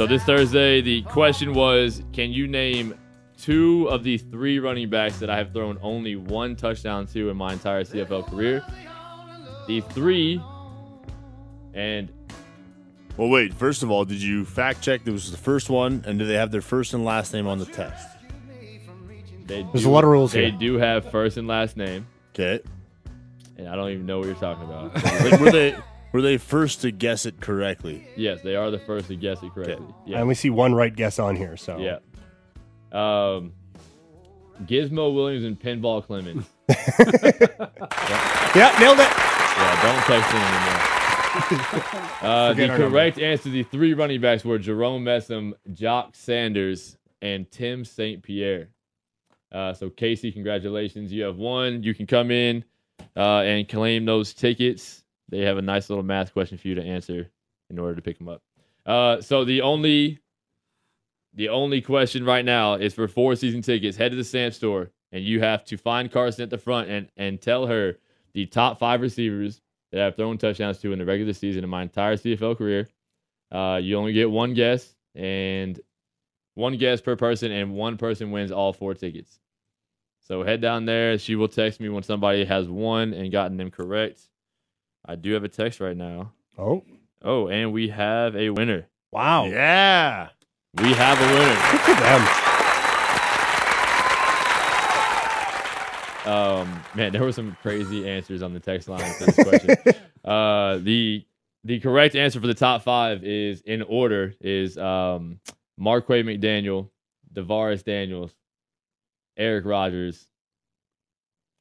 [0.02, 2.98] So this Thursday, the question was, can you name
[3.40, 7.36] two of the three running backs that I have thrown only one touchdown to in
[7.36, 8.64] my entire CFL career?
[9.68, 10.42] The three,
[11.72, 12.12] and
[13.16, 13.54] well, wait.
[13.54, 16.34] First of all, did you fact check that was the first one, and do they
[16.34, 18.08] have their first and last name on the test?
[19.46, 20.42] They There's do, a lot of rules here.
[20.42, 20.58] They here.
[20.58, 22.08] do have first and last name.
[22.34, 22.60] Okay.
[23.56, 24.96] And I don't even know what you're talking about.
[25.30, 25.76] like, were they
[26.12, 28.06] were they first to guess it correctly?
[28.16, 29.86] Yes, they are the first to guess it correctly.
[30.06, 30.18] Yeah.
[30.18, 31.98] I only see one right guess on here, so yeah.
[32.92, 33.52] Um,
[34.64, 36.46] Gizmo Williams and Pinball Clemens.
[36.68, 36.76] yeah.
[38.54, 39.08] yeah, nailed it.
[39.08, 41.02] Yeah, don't text me anymore.
[42.22, 43.30] uh, the correct number.
[43.30, 48.22] answer the three running backs were Jerome Messam, Jock Sanders, and Tim St.
[48.22, 48.68] Pierre.
[49.50, 51.12] Uh, so, Casey, congratulations.
[51.12, 51.82] You have won.
[51.82, 52.64] You can come in
[53.16, 55.01] uh, and claim those tickets
[55.32, 57.30] they have a nice little math question for you to answer
[57.70, 58.42] in order to pick them up.
[58.86, 60.20] Uh, so the only
[61.34, 63.96] the only question right now is for four season tickets.
[63.96, 67.08] Head to the Stamp store and you have to find Carson at the front and
[67.16, 67.98] and tell her
[68.34, 71.82] the top five receivers that I've thrown touchdowns to in the regular season in my
[71.82, 72.88] entire CFL career.
[73.50, 75.78] Uh, you only get one guess and
[76.54, 79.38] one guess per person, and one person wins all four tickets.
[80.20, 81.18] So head down there.
[81.18, 84.20] She will text me when somebody has won and gotten them correct.
[85.04, 86.32] I do have a text right now.
[86.58, 86.84] Oh.
[87.22, 88.88] Oh, and we have a winner.
[89.10, 89.46] Wow.
[89.46, 90.28] Yeah.
[90.74, 91.60] We have a winner.
[91.70, 92.42] Good for them.
[96.24, 99.76] Um, man, there were some crazy answers on the text line for this question.
[100.24, 101.24] uh, the
[101.64, 105.40] the correct answer for the top five is in order is um,
[105.78, 106.90] Marquay McDaniel,
[107.32, 108.32] DaVaris Daniels,
[109.36, 110.26] Eric Rogers,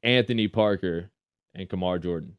[0.04, 1.10] Anthony Parker,
[1.54, 2.38] and Kamar Jordan.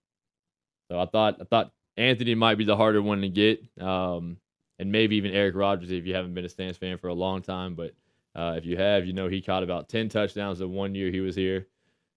[0.92, 4.36] So I thought I thought Anthony might be the harder one to get, um,
[4.78, 7.40] and maybe even Eric Rogers if you haven't been a Stamps fan for a long
[7.40, 7.74] time.
[7.74, 7.94] But
[8.36, 11.20] uh, if you have, you know he caught about ten touchdowns the one year he
[11.20, 11.66] was here,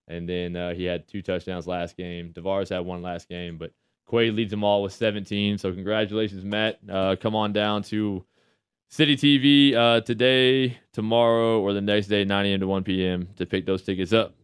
[0.10, 2.34] and then uh, he had two touchdowns last game.
[2.34, 3.72] DaVaris had one last game, but
[4.12, 5.58] Quay leads them all with 17.
[5.58, 6.80] So congratulations, Matt.
[6.90, 8.26] Uh, come on down to
[8.90, 12.60] City TV uh, today, tomorrow, or the next day, 9 a.m.
[12.60, 13.30] to 1 p.m.
[13.38, 14.36] to pick those tickets up.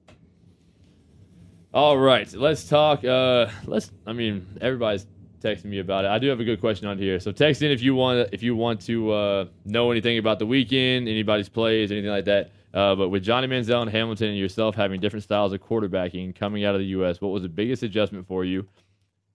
[1.74, 3.06] All right, let's talk.
[3.06, 3.92] Uh, let's.
[4.06, 5.08] I mean, everybody's
[5.42, 6.10] texting me about it.
[6.10, 7.18] I do have a good question on here.
[7.22, 10.46] So text in if you want if you want to uh, know anything about the
[10.46, 12.52] weekend, anybody's plays, anything like that.
[12.74, 16.66] Uh, but with Johnny Manziel and Hamilton and yourself having different styles of quarterbacking coming
[16.66, 18.68] out of the U.S., what was the biggest adjustment for you,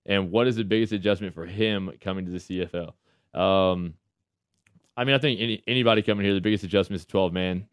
[0.04, 2.92] and what is the biggest adjustment for him coming to the CFL?
[3.38, 3.94] Um,
[4.94, 7.66] I mean, I think any, anybody coming here, the biggest adjustment is 12 man.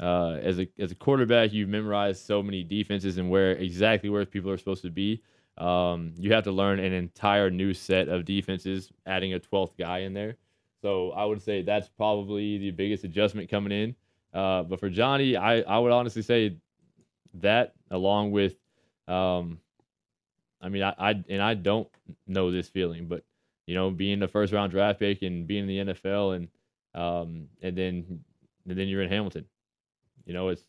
[0.00, 4.24] Uh, as a as a quarterback, you've memorized so many defenses and where exactly where
[4.24, 5.22] people are supposed to be.
[5.56, 9.98] Um, you have to learn an entire new set of defenses, adding a twelfth guy
[10.00, 10.36] in there.
[10.82, 13.96] So I would say that's probably the biggest adjustment coming in.
[14.32, 16.56] Uh, but for Johnny, I, I would honestly say
[17.34, 18.54] that along with,
[19.08, 19.58] um,
[20.60, 21.88] I mean, I, I and I don't
[22.26, 23.24] know this feeling, but
[23.66, 26.48] you know, being the first round draft pick and being in the NFL and
[26.94, 28.24] um, and then
[28.68, 29.46] and then you're in Hamilton.
[30.28, 30.62] You know, it's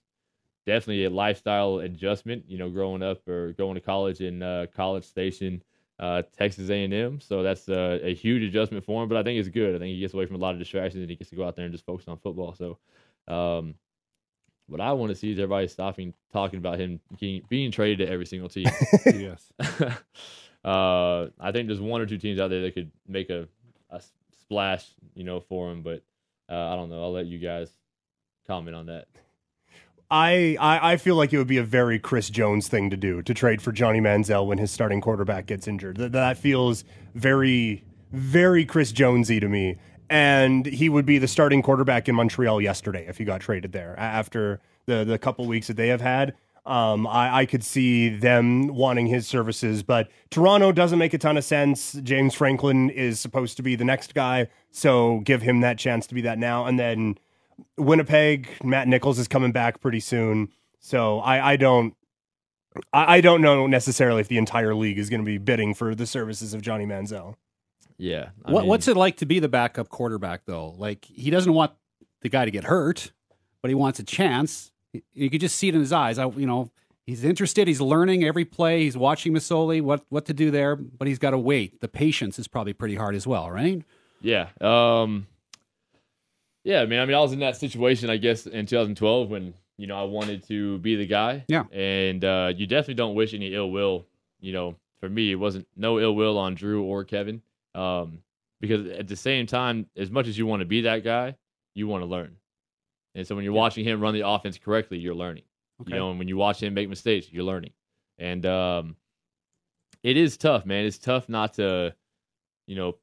[0.66, 2.46] definitely a lifestyle adjustment.
[2.48, 5.62] You know, growing up or going to college in uh, College Station,
[6.00, 7.20] uh, Texas A&M.
[7.20, 9.10] So that's a, a, huge adjustment for him.
[9.10, 9.76] But I think it's good.
[9.76, 11.46] I think he gets away from a lot of distractions and he gets to go
[11.46, 12.56] out there and just focus on football.
[12.56, 12.78] So,
[13.28, 13.76] um,
[14.68, 18.14] what I want to see is everybody stopping talking about him being, being traded to
[18.14, 18.68] every single team.
[19.06, 19.52] yes.
[20.64, 23.48] uh, I think there's one or two teams out there that could make a,
[23.90, 24.02] a
[24.44, 25.82] splash, you know, for him.
[25.82, 26.04] But
[26.50, 27.02] uh, I don't know.
[27.02, 27.72] I'll let you guys
[28.48, 29.08] comment on that.
[30.12, 33.22] I, I, I feel like it would be a very Chris Jones thing to do
[33.22, 35.98] to trade for Johnny Manziel when his starting quarterback gets injured.
[35.98, 39.78] That, that feels very very Chris Jonesy to me.
[40.10, 43.96] And he would be the starting quarterback in Montreal yesterday if he got traded there
[44.00, 46.36] after the the couple weeks that they have had.
[46.66, 51.38] Um, I, I could see them wanting his services, but Toronto doesn't make a ton
[51.38, 51.94] of sense.
[52.04, 56.16] James Franklin is supposed to be the next guy, so give him that chance to
[56.16, 56.66] be that now.
[56.66, 57.18] And then
[57.78, 60.50] Winnipeg, Matt Nichols is coming back pretty soon.
[60.80, 61.94] So I, I don't
[62.94, 65.96] I, I don't know necessarily if the entire league is going to be bidding for
[65.96, 67.36] the services of Johnny Manziel.
[67.98, 68.30] Yeah.
[68.46, 70.74] I what, mean, what's it like to be the backup quarterback though?
[70.78, 71.74] Like he doesn't want
[72.22, 73.12] the guy to get hurt,
[73.62, 74.72] but he wants a chance.
[75.14, 76.18] You could just see it in his eyes.
[76.18, 76.72] I, you know,
[77.06, 77.68] he's interested.
[77.68, 78.84] He's learning every play.
[78.84, 81.82] He's watching Masoli, what what to do there, but he's got to wait.
[81.82, 83.84] The patience is probably pretty hard as well, right?
[84.22, 84.48] Yeah.
[84.62, 85.28] Um,
[86.64, 89.54] yeah, I mean, I mean, I was in that situation, I guess, in 2012 when
[89.78, 91.46] you know I wanted to be the guy.
[91.48, 94.06] Yeah, and uh, you definitely don't wish any ill will.
[94.40, 97.42] You know, for me, it wasn't no ill will on Drew or Kevin,
[97.76, 98.20] um,
[98.60, 101.36] because at the same time, as much as you want to be that guy,
[101.76, 102.36] you want to learn.
[103.16, 103.60] And so when you're yeah.
[103.60, 105.44] watching him run the offense correctly, you're learning.
[105.82, 105.94] Okay.
[105.94, 107.72] You know, and when you watch him make mistakes, you're learning.
[108.18, 108.96] And um,
[110.04, 110.86] it is tough, man.
[110.86, 111.96] It's tough not to,
[112.68, 112.96] you know,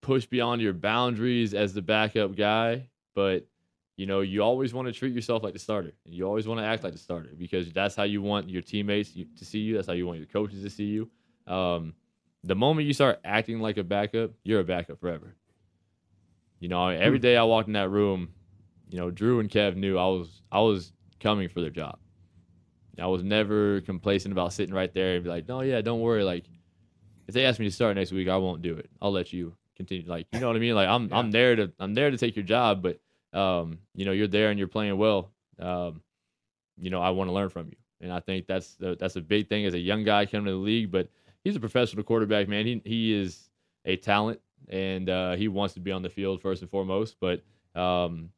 [0.00, 3.46] push beyond your boundaries as the backup guy, but
[3.96, 5.92] you know, you always want to treat yourself like the starter.
[6.04, 8.62] And you always want to act like the starter because that's how you want your
[8.62, 9.74] teammates to see you.
[9.74, 11.10] That's how you want your coaches to see you.
[11.48, 11.94] Um,
[12.44, 15.34] the moment you start acting like a backup, you're a backup forever.
[16.60, 17.38] You know, every hmm.
[17.38, 18.28] I walked in that room,
[18.88, 21.98] you know, Drew and Kev knew I was I was coming for their job.
[23.00, 26.24] I was never complacent about sitting right there and be like, no, yeah, don't worry.
[26.24, 26.46] Like,
[27.28, 28.90] if they ask me to start next week, I won't do it.
[29.00, 30.06] I'll let you continue.
[30.06, 30.74] Like, you know what I mean?
[30.74, 31.18] Like, I'm yeah.
[31.18, 33.00] I'm there to I'm there to take your job, but
[33.38, 35.30] um, you know, you're there and you're playing well.
[35.58, 36.02] Um,
[36.76, 39.20] you know, I want to learn from you, and I think that's the, that's a
[39.20, 40.90] big thing as a young guy coming to the league.
[40.90, 41.08] But
[41.44, 42.66] he's a professional quarterback, man.
[42.66, 43.48] He he is
[43.84, 47.16] a talent, and uh, he wants to be on the field first and foremost.
[47.20, 47.42] But
[47.74, 48.30] um,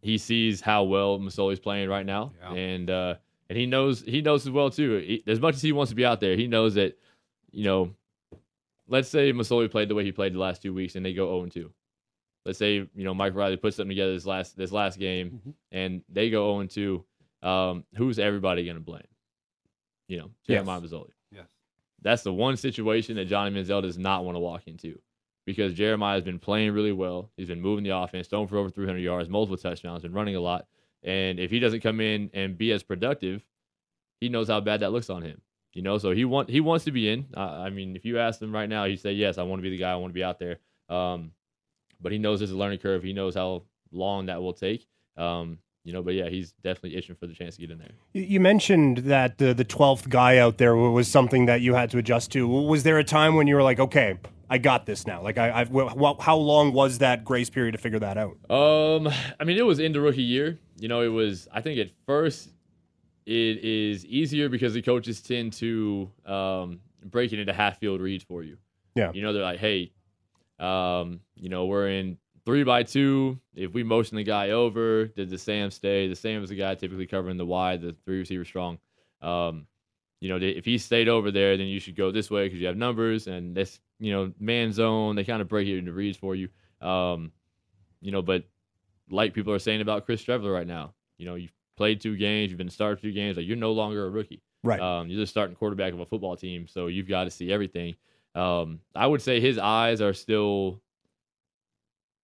[0.00, 2.52] he sees how well Masoli's playing right now, yeah.
[2.52, 3.14] and uh,
[3.48, 4.98] and he knows he knows as well too.
[4.98, 6.98] He, as much as he wants to be out there, he knows that
[7.50, 7.94] you know.
[8.88, 11.26] Let's say Masoli played the way he played the last two weeks, and they go
[11.38, 11.72] 0 2.
[12.44, 15.50] Let's say you know Mike Reilly puts something together this last this last game, mm-hmm.
[15.72, 17.48] and they go 0 2.
[17.48, 19.02] Um, who's everybody going to blame?
[20.08, 20.92] You know, Jeremiah yes.
[20.92, 21.10] Masoli.
[21.30, 21.46] Yes.
[22.02, 24.98] That's the one situation that Johnny Manziel does not want to walk into
[25.46, 27.30] because Jeremiah has been playing really well.
[27.36, 30.40] He's been moving the offense, throwing for over 300 yards, multiple touchdowns, been running a
[30.40, 30.66] lot.
[31.02, 33.44] And if he doesn't come in and be as productive,
[34.20, 35.40] he knows how bad that looks on him.
[35.74, 37.26] You know, so he want he wants to be in.
[37.36, 39.62] Uh, I mean, if you ask him right now, he'd say, "Yes, I want to
[39.62, 39.90] be the guy.
[39.90, 41.32] I want to be out there." Um,
[42.00, 43.02] but he knows there's a learning curve.
[43.02, 44.86] He knows how long that will take.
[45.16, 47.90] Um, you know, but yeah, he's definitely itching for the chance to get in there.
[48.12, 51.98] You mentioned that the the twelfth guy out there was something that you had to
[51.98, 52.46] adjust to.
[52.46, 55.22] Was there a time when you were like, okay, I got this now?
[55.22, 55.70] Like, I, I've
[56.20, 58.36] how long was that grace period to figure that out?
[58.48, 60.58] Um, I mean, it was in the rookie year.
[60.78, 61.48] You know, it was.
[61.52, 62.50] I think at first
[63.26, 68.24] it is easier because the coaches tend to um, break it into half field reads
[68.24, 68.58] for you.
[68.94, 69.10] Yeah.
[69.12, 69.92] You know, they're like, hey,
[70.58, 73.38] um, you know, we're in three by two.
[73.54, 76.08] If we motion the guy over, did the Sam stay?
[76.08, 78.78] The Sam is the guy typically covering the wide, the three receiver strong.
[79.22, 79.66] Um,
[80.20, 82.66] you know, if he stayed over there, then you should go this way because you
[82.66, 85.16] have numbers and this, you know, man zone.
[85.16, 86.48] They kind of break it into reads for you.
[86.80, 87.32] Um,
[88.00, 88.44] you know, but
[89.10, 92.50] like people are saying about Chris Streveler right now, you know, you've played two games,
[92.50, 94.42] you've been started two games, like you're no longer a rookie.
[94.62, 94.80] Right.
[94.80, 97.96] Um, you're the starting quarterback of a football team, so you've got to see everything.
[98.34, 100.80] Um, I would say his eyes are still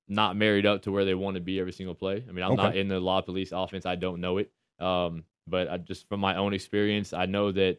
[0.08, 2.24] not married up to where they want to be every single play.
[2.28, 2.62] I mean, I'm okay.
[2.62, 3.86] not in the LaPolice offense.
[3.86, 4.50] I don't know it.
[4.80, 7.78] Um, but I just from my own experience, I know that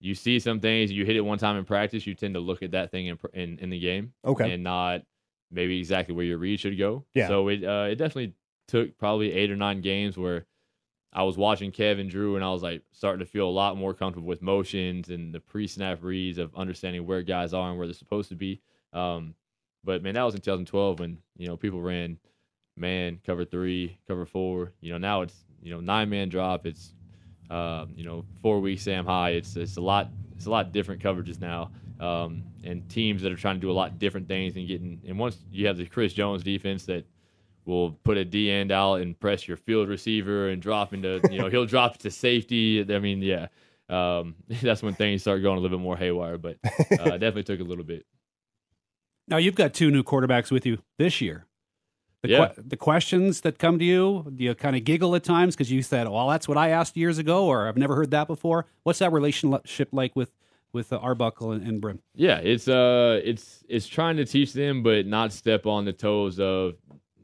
[0.00, 2.62] you see some things, you hit it one time in practice, you tend to look
[2.62, 5.02] at that thing in in, in the game, okay, and not
[5.50, 7.04] maybe exactly where your read should go.
[7.14, 7.28] Yeah.
[7.28, 8.34] So it uh, it definitely
[8.68, 10.46] took probably eight or nine games where
[11.14, 13.94] I was watching Kevin Drew and I was like starting to feel a lot more
[13.94, 17.94] comfortable with motions and the pre-snap reads of understanding where guys are and where they're
[17.94, 18.60] supposed to be.
[18.92, 19.34] Um,
[19.84, 22.18] but man, that was in 2012 when you know people ran
[22.76, 24.72] man cover three, cover four.
[24.80, 26.66] You know now it's you know nine man drop.
[26.66, 26.94] It's
[27.50, 29.30] um, you know four week Sam high.
[29.30, 31.70] It's it's a lot it's a lot different coverages now.
[32.00, 35.16] Um, and teams that are trying to do a lot different things and getting and
[35.16, 37.04] once you have the Chris Jones defense that
[37.66, 41.38] will put a D end out and press your field receiver and drop into you
[41.38, 42.80] know he'll drop to safety.
[42.92, 43.46] I mean yeah.
[43.88, 46.70] Um, that's when things start going a little bit more haywire, but uh,
[47.18, 48.06] definitely took a little bit.
[49.28, 51.46] Now you've got two new quarterbacks with you this year.
[52.22, 52.46] The, Yeah.
[52.48, 55.70] que- the questions that come to you, do you kind of giggle at times because
[55.70, 58.66] you said, "Well, that's what I asked years ago," or "I've never heard that before."
[58.82, 60.30] What's that relationship like with
[60.72, 62.00] with uh, Arbuckle and, and Brim?
[62.14, 66.40] Yeah, it's uh, it's it's trying to teach them, but not step on the toes
[66.40, 66.74] of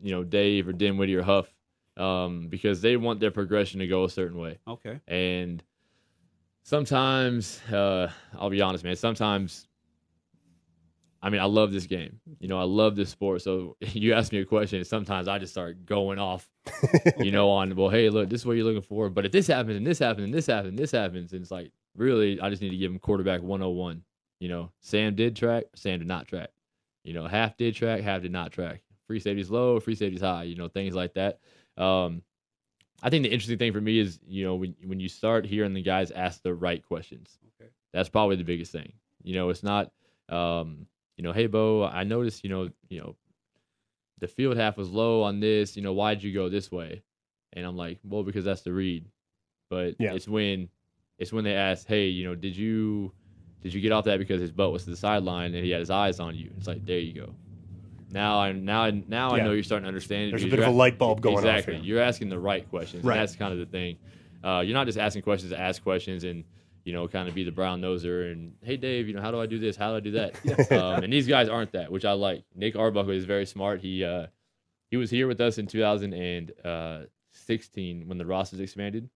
[0.03, 1.53] you know Dave or Dinwiddie or Huff,
[1.97, 4.59] um, because they want their progression to go a certain way.
[4.67, 5.01] Okay.
[5.07, 5.63] And
[6.63, 8.97] sometimes, uh, I'll be honest, man.
[8.97, 9.69] Sometimes,
[11.23, 12.21] I mean, I love this game.
[12.39, 13.43] You know, I love this sport.
[13.43, 16.49] So you ask me a question, and sometimes I just start going off.
[17.19, 19.09] you know, on well, hey, look, this is what you're looking for.
[19.11, 21.51] But if this happens and this happens and this happens and this happens, and it's
[21.51, 24.03] like really, I just need to give him quarterback 101.
[24.39, 26.51] You know, Sam did track, Sam did not track.
[27.05, 28.83] You know, half did track, half did not track.
[29.11, 30.45] Free safety's low, free safety's high.
[30.45, 31.41] You know, things like that.
[31.77, 32.23] Um,
[33.03, 35.75] I think the interesting thing for me is, you know, when when you start hearing
[35.75, 37.37] the guys ask the right questions.
[37.61, 37.69] Okay.
[37.93, 38.93] That's probably the biggest thing.
[39.25, 39.91] You know, it's not,
[40.29, 43.17] um, you know, hey Bo, I noticed, you know, you know,
[44.21, 45.77] the field half was low on this.
[45.77, 47.03] You know, why'd you go this way?
[47.55, 49.07] And I'm like, well, because that's the read.
[49.71, 50.13] But Yeah.
[50.13, 50.69] it's when
[51.19, 53.11] it's when they ask, hey, you know, did you
[53.61, 55.81] did you get off that because his butt was to the sideline and he had
[55.81, 56.53] his eyes on you?
[56.57, 57.35] It's like there you go.
[58.13, 60.29] Now I now I now I know you're starting to understand.
[60.29, 61.79] it There's a bit of a light bulb going off exactly.
[61.79, 63.05] You're asking the right questions.
[63.05, 63.15] Right.
[63.15, 63.99] And that's kind of the thing.
[64.43, 66.45] Uh, you're not just asking questions to ask questions and
[66.85, 69.41] you know kind of be the brown noser and hey Dave, you know how do
[69.41, 69.77] I do this?
[69.77, 70.73] How do I do that?
[70.83, 72.45] um, and these guys aren't that, which I like.
[72.55, 73.81] Nick Arbuckle is very smart.
[73.81, 74.27] He uh,
[74.91, 79.09] he was here with us in 2016 when the rosters expanded.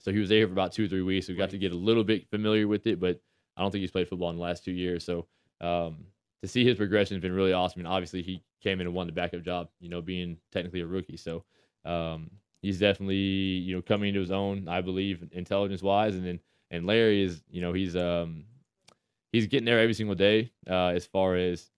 [0.00, 1.28] So he was there for about two or three weeks.
[1.28, 3.20] So we got to get a little bit familiar with it, but
[3.56, 5.04] I don't think he's played football in the last two years.
[5.04, 5.26] So
[5.60, 6.06] um,
[6.42, 7.80] to see his progression has been really awesome.
[7.80, 10.86] And obviously he came in and won the backup job, you know, being technically a
[10.86, 11.16] rookie.
[11.16, 11.44] So
[11.84, 16.14] um, he's definitely, you know, coming into his own, I believe, intelligence wise.
[16.14, 18.44] And then and Larry is, you know, he's um
[19.32, 21.70] he's getting there every single day, uh, as far as,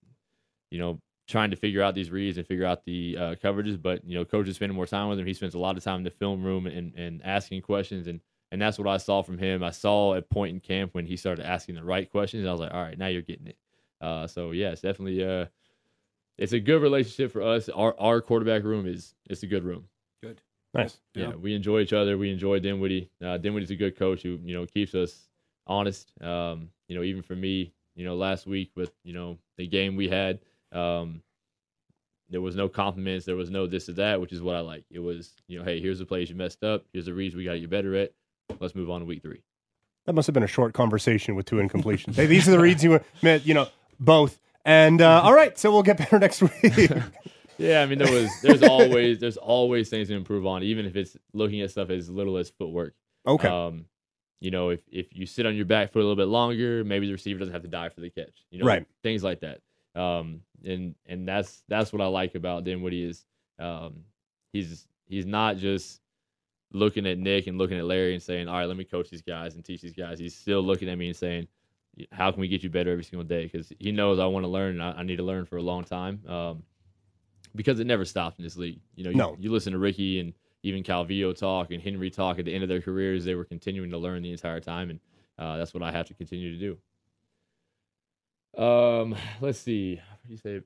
[0.71, 3.81] you know, trying to figure out these reads and figure out the uh, coverages.
[3.81, 5.25] But you know, coach is spending more time with him.
[5.25, 8.19] He spends a lot of time in the film room and, and asking questions, and
[8.51, 9.63] and that's what I saw from him.
[9.63, 12.47] I saw a point in camp when he started asking the right questions.
[12.47, 13.57] I was like, all right, now you're getting it.
[14.05, 15.45] Uh, so yeah, it's definitely uh,
[16.37, 17.69] it's a good relationship for us.
[17.69, 19.85] Our our quarterback room is it's a good room.
[20.21, 20.41] Good.
[20.75, 20.99] Nice.
[21.15, 22.15] Yeah, we enjoy each other.
[22.17, 23.09] We enjoy Dinwiddie.
[23.23, 25.27] Uh, Dinwiddie's a good coach who you know keeps us
[25.65, 26.11] honest.
[26.21, 29.95] Um, you know, even for me, you know, last week with you know the game
[29.95, 30.39] we had,
[30.71, 31.23] um,
[32.29, 33.25] there was no compliments.
[33.25, 34.85] There was no this or that, which is what I like.
[34.91, 36.85] It was you know, hey, here's the plays you messed up.
[36.93, 38.13] Here's the reason we got to get better at.
[38.59, 39.41] Let's move on to week three.
[40.05, 42.13] That must have been a short conversation with two incompletions.
[42.15, 43.67] hey, these are the reads you meant, you know,
[43.99, 44.39] both.
[44.63, 46.91] And uh, all right, so we'll get better next week.
[47.57, 50.97] Yeah, I mean there was there's always there's always things to improve on, even if
[50.97, 52.95] it's looking at stuff as little as footwork.
[53.25, 53.47] okay.
[53.47, 53.85] Um,
[54.41, 57.05] you know, if if you sit on your back foot a little bit longer, maybe
[57.07, 58.45] the receiver doesn't have to die for the catch.
[58.51, 58.85] You know, Right.
[59.03, 59.61] Things like that.
[59.97, 63.23] Um, and and that's that's what I like about Dinwiddie is
[63.57, 64.03] um,
[64.51, 66.01] he's he's not just
[66.73, 69.21] looking at Nick and looking at Larry and saying, all right, let me coach these
[69.21, 70.19] guys and teach these guys.
[70.19, 71.47] He's still looking at me and saying,
[72.11, 73.43] how can we get you better every single day?
[73.45, 75.61] Because he knows I want to learn and I, I need to learn for a
[75.61, 76.21] long time.
[76.27, 76.63] Um,
[77.55, 78.79] because it never stops in this league.
[78.95, 79.37] You know, you, No.
[79.39, 82.69] you listen to Ricky and even Calvillo talk and Henry talk at the end of
[82.69, 84.99] their careers, they were continuing to learn the entire time, and
[85.39, 86.77] uh, that's what I have to continue to
[88.55, 88.61] do.
[88.61, 90.01] Um, let's see.
[90.27, 90.61] You say?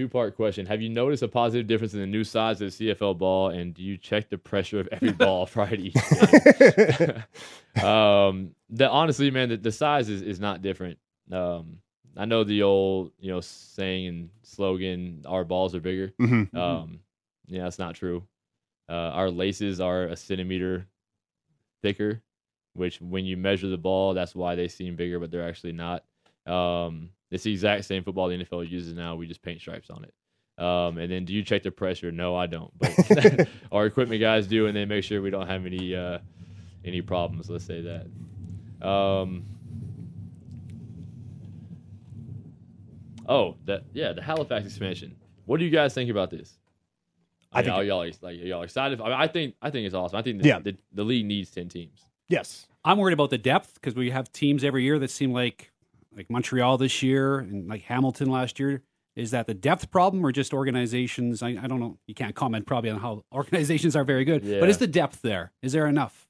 [0.00, 0.64] Two part question.
[0.64, 3.74] Have you noticed a positive difference in the new size of the CFL ball, and
[3.74, 7.84] do you check the pressure of every ball prior to each game?
[7.84, 10.98] um, the honestly, man, the, the size is, is not different.
[11.30, 11.80] Um,
[12.16, 16.54] I know the old, you know, saying and slogan, "Our balls are bigger." Mhm.
[16.56, 17.00] Um,
[17.46, 18.22] yeah, that's not true.
[18.88, 20.86] Uh, our laces are a centimeter
[21.82, 22.22] thicker,
[22.72, 26.04] which when you measure the ball, that's why they seem bigger, but they're actually not.
[26.46, 29.14] Um, it's the exact same football the NFL uses now.
[29.16, 30.14] We just paint stripes on it.
[30.62, 32.12] Um, and then, do you check the pressure?
[32.12, 32.72] No, I don't.
[32.78, 36.18] But our equipment guys do, and they make sure we don't have any uh,
[36.84, 37.48] any problems.
[37.48, 38.86] Let's say that.
[38.86, 39.44] Um,
[43.28, 45.14] Oh, that yeah, the Halifax expansion.
[45.46, 46.58] What do you guys think about this?
[47.52, 49.00] I I think think y'all are, like y'all excited.
[49.00, 50.18] I, mean, I think I think it's awesome.
[50.18, 50.58] I think the, Yeah.
[50.58, 52.00] the, the league needs ten teams.
[52.28, 52.66] Yes.
[52.84, 55.69] I'm worried about the depth because we have teams every year that seem like
[56.16, 58.82] like Montreal this year and like Hamilton last year.
[59.16, 61.42] Is that the depth problem or just organizations?
[61.42, 61.98] I, I don't know.
[62.06, 64.60] You can't comment probably on how organizations are very good, Yeah.
[64.60, 65.52] but is the depth there?
[65.62, 66.28] Is there enough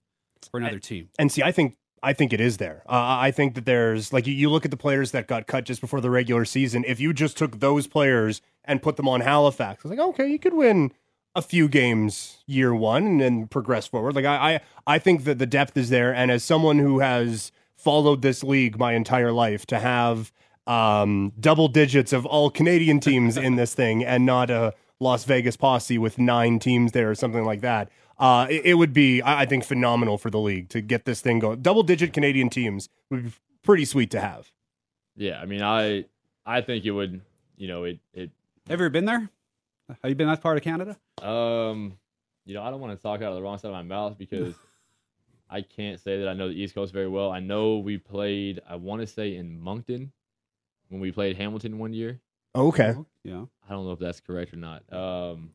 [0.50, 1.08] for another team?
[1.18, 2.82] And see, I think I think it is there.
[2.88, 5.64] Uh, I think that there's like you, you look at the players that got cut
[5.64, 6.84] just before the regular season.
[6.86, 10.38] If you just took those players and put them on Halifax, it's like okay, you
[10.38, 10.92] could win
[11.36, 14.16] a few games year one and then progress forward.
[14.16, 14.60] Like I, I,
[14.94, 16.12] I think that the depth is there.
[16.12, 17.52] And as someone who has
[17.82, 20.32] followed this league my entire life, to have
[20.66, 25.56] um, double digits of all Canadian teams in this thing and not a Las Vegas
[25.56, 27.90] posse with nine teams there or something like that.
[28.18, 31.22] Uh, it, it would be, I I think, phenomenal for the league to get this
[31.22, 31.62] thing going.
[31.62, 34.52] Double digit Canadian teams would be pretty sweet to have.
[35.16, 36.04] Yeah, I mean, I
[36.44, 37.22] I think it would.
[37.56, 38.30] You know, it it
[38.68, 39.30] Have you ever been there?
[39.88, 40.96] Have you been that part of Canada?
[41.22, 41.96] um,
[42.46, 44.16] you know, I don't want to talk out of the wrong side of my mouth
[44.18, 44.54] because
[45.50, 47.30] I can't say that I know the East Coast very well.
[47.30, 48.60] I know we played.
[48.68, 50.12] I want to say in Moncton
[50.88, 52.20] when we played Hamilton one year.
[52.54, 52.94] Okay.
[53.24, 53.44] Yeah.
[53.68, 54.82] I don't know if that's correct or not.
[54.92, 55.50] Um,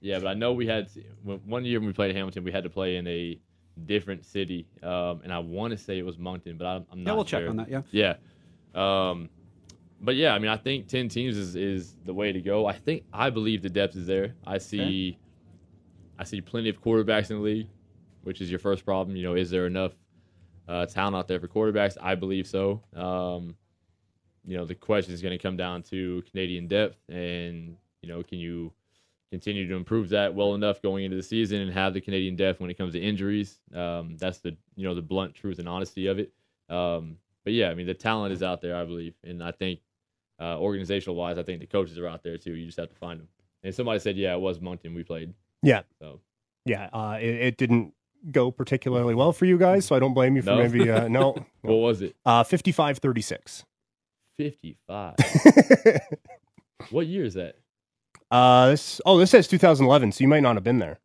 [0.00, 0.88] yeah, but I know we had
[1.24, 3.40] one year when we played Hamilton, we had to play in a
[3.86, 7.10] different city, um, and I want to say it was Moncton, but I'm, I'm not.
[7.10, 7.68] Yeah, we'll check on that.
[7.68, 7.82] Yeah.
[7.90, 8.14] Yeah.
[8.74, 9.28] Um,
[10.00, 12.66] but yeah, I mean, I think ten teams is, is the way to go.
[12.66, 14.34] I think I believe the depth is there.
[14.46, 15.18] I see,
[16.18, 17.68] I see plenty of quarterbacks in the league,
[18.28, 19.16] which is your first problem.
[19.16, 19.92] You know, is there enough
[20.68, 21.96] uh, talent out there for quarterbacks?
[22.00, 22.82] I believe so.
[22.94, 23.56] Um,
[24.46, 28.22] you know, the question is going to come down to Canadian depth, and you know,
[28.22, 28.72] can you
[29.30, 32.60] continue to improve that well enough going into the season and have the Canadian depth
[32.60, 33.58] when it comes to injuries?
[33.74, 36.32] Um, that's the you know the blunt truth and honesty of it.
[36.68, 39.80] Um, but yeah, I mean, the talent is out there, I believe, and I think
[40.40, 42.54] uh, organizational wise, I think the coaches are out there too.
[42.54, 43.28] You just have to find them.
[43.64, 45.34] And somebody said, yeah, it was Moncton we played.
[45.62, 45.82] Yeah.
[45.98, 46.20] So
[46.64, 46.88] Yeah.
[46.92, 47.92] Uh, it, it didn't
[48.30, 50.56] go particularly well for you guys, so I don't blame you for No?
[50.58, 51.32] maybe, uh, no.
[51.62, 52.14] what was it?
[52.24, 53.64] Uh, 55 36.
[54.36, 55.16] Fifty-five.
[56.90, 57.56] what year is that?
[58.30, 60.98] Uh, this oh, this says 2011, so you might not have been there.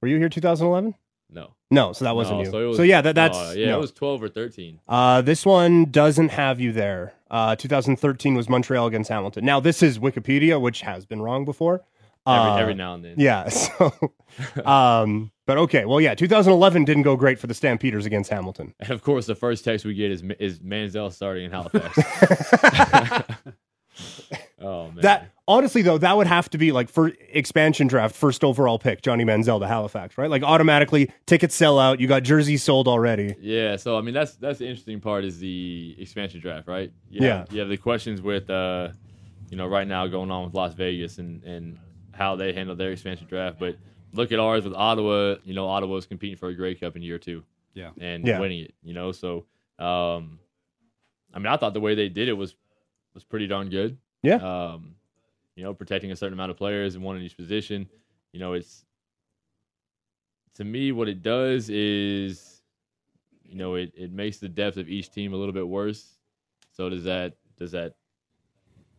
[0.00, 0.94] Were you here 2011?
[1.28, 2.50] No, No, so that wasn't No, you.
[2.50, 3.76] So, it was, so yeah, that that's no, yeah, no.
[3.76, 4.80] it was twelve or thirteen.
[4.88, 7.12] Uh, this one doesn't have you there.
[7.30, 9.44] Uh, 2013 was Montreal against Hamilton.
[9.44, 11.82] Now this is Wikipedia, which has been wrong before.
[12.26, 13.14] Every, Uh, every now and then.
[13.18, 13.48] Yeah.
[13.50, 13.92] So,
[14.64, 15.84] um, but okay.
[15.84, 18.72] Well, yeah, 2011 didn't go great for the Stampeders against Hamilton.
[18.80, 21.98] And of course, the first text we get is is Manziel starting in Halifax.
[24.60, 28.44] oh man, That honestly though, that would have to be like for expansion draft first
[28.44, 30.30] overall pick, Johnny Manziel to Halifax, right?
[30.30, 31.98] Like automatically tickets sell out.
[31.98, 33.34] You got jerseys sold already.
[33.40, 36.92] Yeah, so I mean that's that's the interesting part is the expansion draft, right?
[37.10, 37.44] You Yeah.
[37.50, 38.90] you have the questions with uh,
[39.50, 41.76] you know, right now going on with Las Vegas and and
[42.12, 43.74] how they handle their expansion draft, but
[44.12, 45.36] look at ours with Ottawa.
[45.44, 47.44] You know, Ottawa's competing for a Grey Cup in year two
[47.74, 47.90] Yeah.
[48.00, 48.40] and Yeah.
[48.40, 48.74] winning it.
[48.82, 49.46] You know, so
[49.78, 50.38] um,
[51.32, 52.54] I mean, I thought the way they did it was
[53.14, 53.96] was pretty darn good.
[54.22, 54.36] Yeah.
[54.36, 54.94] Um,
[55.56, 57.88] you know, protecting a certain amount of players and one in each position.
[58.32, 58.84] You know, it's
[60.54, 62.62] to me what it does is,
[63.44, 66.18] you know, it, it makes the depth of each team a little bit worse.
[66.72, 67.94] So does that does that,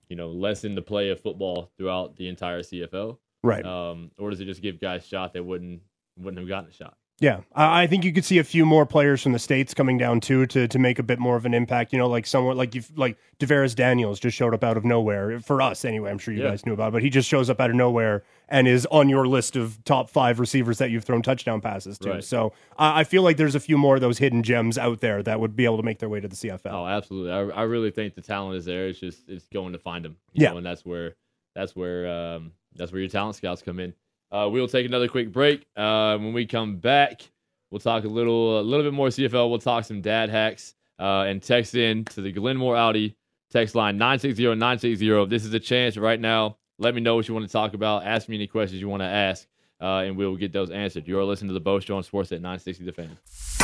[0.10, 3.18] you know, lessen the play of football throughout the entire CFL?
[3.44, 3.66] Right.
[3.66, 5.82] Um, or does it just give guys a shot that wouldn't
[6.18, 6.96] wouldn't have gotten a shot?
[7.20, 10.22] Yeah, I think you could see a few more players from the states coming down
[10.22, 11.94] too to to make a bit more of an impact.
[11.94, 15.40] You know, like someone like you like DaVaris Daniels just showed up out of nowhere
[15.40, 16.10] for us anyway.
[16.10, 16.50] I'm sure you Yeah.
[16.50, 19.08] guys knew about, it, but he just shows up out of nowhere and is on
[19.08, 22.10] your list of top five receivers that you've thrown touchdown passes to.
[22.10, 22.24] Right.
[22.24, 25.22] So I I feel like there's a few more of those hidden gems out there
[25.22, 26.72] that would be able to make their way to the CFL.
[26.74, 27.32] Oh, absolutely.
[27.34, 28.88] I, I really think the talent is there.
[28.88, 30.18] It's just it's going to find them.
[30.34, 30.50] Yeah.
[30.52, 31.14] know, and that's where
[31.54, 33.94] that's where um, that's where your talent scouts come in.
[34.32, 35.66] Uh, we'll take another quick break.
[35.76, 37.22] Uh, when we come back,
[37.70, 39.50] we'll talk a little a little bit more CFL.
[39.50, 43.16] We'll talk some dad hacks uh, and text in to the Glenmore Audi
[43.52, 45.30] text line 960-960.
[45.30, 46.58] This is a chance right now.
[46.80, 48.06] Let me know what you want to talk about.
[48.06, 49.46] Ask me any questions you want to ask,
[49.82, 51.08] uh, and we'll get those answered.
[51.08, 53.61] You're listening to the Bo Show on Sportsnet 960 The Fan.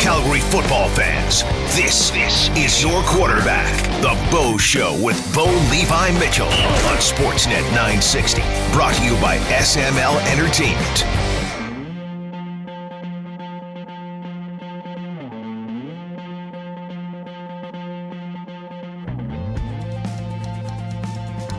[0.00, 1.42] Calgary football fans,
[1.76, 3.72] this this is your quarterback,
[4.02, 8.42] the Bo Show with Bo Levi Mitchell on Sportsnet 960.
[8.72, 11.04] Brought to you by SML Entertainment.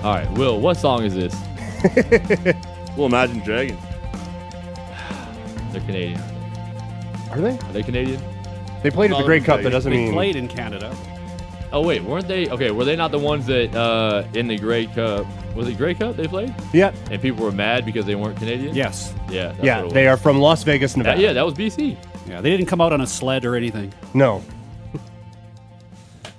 [0.04, 1.36] All right, Will, what song is this?
[2.96, 3.82] Well, Imagine Dragons.
[5.74, 6.35] They're Canadian.
[7.38, 7.58] Are they?
[7.58, 8.22] Are they Canadian?
[8.84, 9.58] They played at the Grey Cup.
[9.58, 10.96] That they- doesn't They mean played in Canada.
[11.74, 12.48] Oh wait, weren't they?
[12.50, 15.26] Okay, were they not the ones that uh, in the Grey Cup?
[15.56, 16.54] Was it Grey Cup they played?
[16.74, 18.76] Yeah, And people were mad because they weren't Canadian.
[18.76, 19.14] Yes.
[19.30, 19.78] yeah, that's yeah.
[19.82, 21.22] what it They are from Las Vegas, That- Nevada.
[21.22, 21.98] yeah, that was BC.
[22.28, 23.94] Yeah, they didn't come out on a sled or anything.
[24.14, 24.42] No.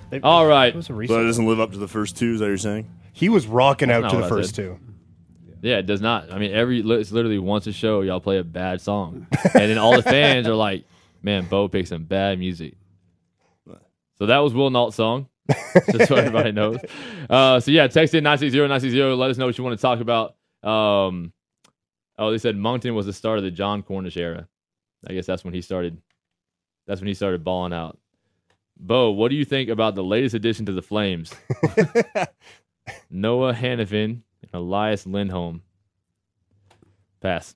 [0.09, 0.69] They- All right.
[0.73, 2.33] It was a So it doesn't live up to the first two.
[2.33, 2.87] Is that what you're saying?
[3.11, 4.63] He was rocking That's out to the first said.
[4.63, 4.79] two.
[5.61, 6.31] Yeah, it does not.
[6.31, 9.77] I mean, every it's literally once a show y'all play a bad song, and then
[9.77, 10.85] all the fans are like,
[11.21, 12.75] "Man, Bo picks some bad music."
[14.17, 15.27] So that was Will Nault's song,
[15.91, 16.79] just so everybody knows.
[17.29, 19.17] Uh, so yeah, text in 960-960.
[19.17, 20.35] Let us know what you want to talk about.
[20.63, 21.33] Um,
[22.17, 24.47] oh, they said Moncton was the start of the Jon Cornish era.
[25.07, 26.01] I guess that's when he started.
[26.87, 27.99] That's when he started balling out.
[28.79, 31.33] Bo, what do you think about the latest addition to the Flames?
[33.09, 34.21] Noah Hanifin
[34.57, 35.61] Elias Lindholm.
[37.21, 37.55] Pass.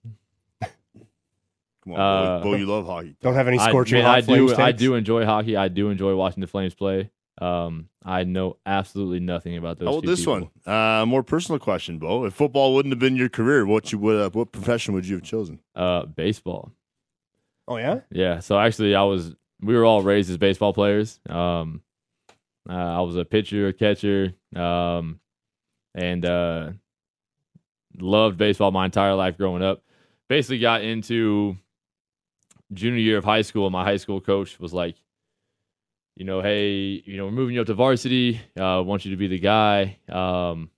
[1.84, 3.16] Come on, Uh, Bo, Bo, you love hockey.
[3.22, 4.62] Don't have any I, scorching man, hot I Flames do.
[4.62, 5.58] I do enjoy hockey.
[5.58, 7.10] I do enjoy watching the Flames play.
[7.42, 9.88] Um, I know absolutely nothing about those.
[9.88, 10.52] How about this people.
[10.64, 10.74] one?
[10.74, 12.26] Uh, more personal question, Bo.
[12.26, 15.16] If football wouldn't have been your career, what you would, uh, what profession would you
[15.16, 15.60] have chosen?
[15.76, 16.72] Uh, baseball.
[17.68, 18.02] Oh yeah.
[18.12, 18.40] Yeah.
[18.40, 19.34] So actually, I was.
[19.60, 21.20] We were all raised as baseball players.
[21.30, 21.82] Um,
[22.70, 25.20] uh, I was a pitcher, a catcher, um,
[25.96, 26.72] and uh,
[28.00, 29.84] loved baseball my entire life growing up.
[30.30, 31.58] Basically, got into
[32.74, 33.66] junior year of high school.
[33.66, 34.96] and My high school coach was like,
[36.16, 38.40] you know, hey, you know, we're moving you up to varsity.
[38.60, 39.98] Uh, want you to be the guy.
[40.10, 40.70] Um,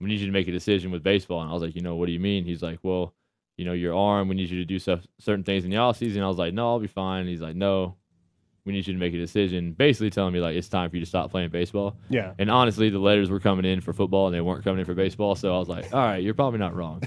[0.00, 1.40] we need you to make a decision with baseball.
[1.40, 2.44] And I was like, you know, what do you mean?
[2.44, 3.14] He's like, well,
[3.56, 5.96] you know, your arm, we need you to do stuff, certain things in the off
[5.96, 6.22] season.
[6.22, 7.26] I was like, no, I'll be fine.
[7.26, 7.96] He's like, no,
[8.64, 9.72] we need you to make a decision.
[9.72, 11.96] Basically telling me like it's time for you to stop playing baseball.
[12.08, 12.32] Yeah.
[12.38, 14.94] And honestly, the letters were coming in for football and they weren't coming in for
[14.94, 15.34] baseball.
[15.34, 17.02] So I was like, all right, you're probably not wrong.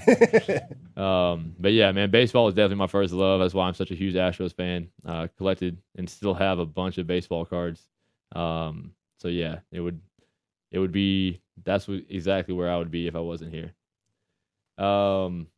[0.96, 3.40] um, but yeah, man, baseball was definitely my first love.
[3.40, 4.88] That's why I'm such a huge Astros fan.
[5.04, 7.88] Uh, collected and still have a bunch of baseball cards.
[8.34, 10.00] Um, so yeah, it would,
[10.70, 13.72] it would be, that's what, exactly where I would be if I wasn't here.
[14.84, 15.48] Um,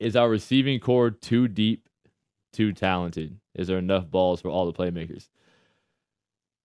[0.00, 1.88] is our receiving corps too deep,
[2.52, 3.38] too talented?
[3.58, 5.28] Is there enough balls for all the playmakers?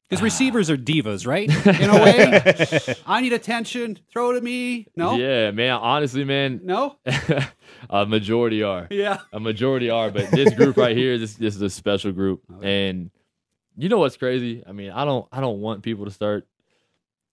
[0.10, 1.50] Because receivers are divas, right?
[1.66, 1.94] In a
[2.88, 2.96] way.
[3.08, 3.98] I need attention.
[4.12, 4.88] Throw it at me.
[4.96, 5.16] No?
[5.16, 5.72] Yeah, man.
[5.72, 6.98] Honestly, man, No?
[7.90, 8.88] a majority are.
[8.92, 9.18] Yeah.
[9.32, 12.44] A majority are, but this group right here, this this is a special group.
[12.54, 13.10] Oh, and
[13.76, 14.64] you know what's crazy?
[14.68, 16.48] I mean, I don't I don't want people to start,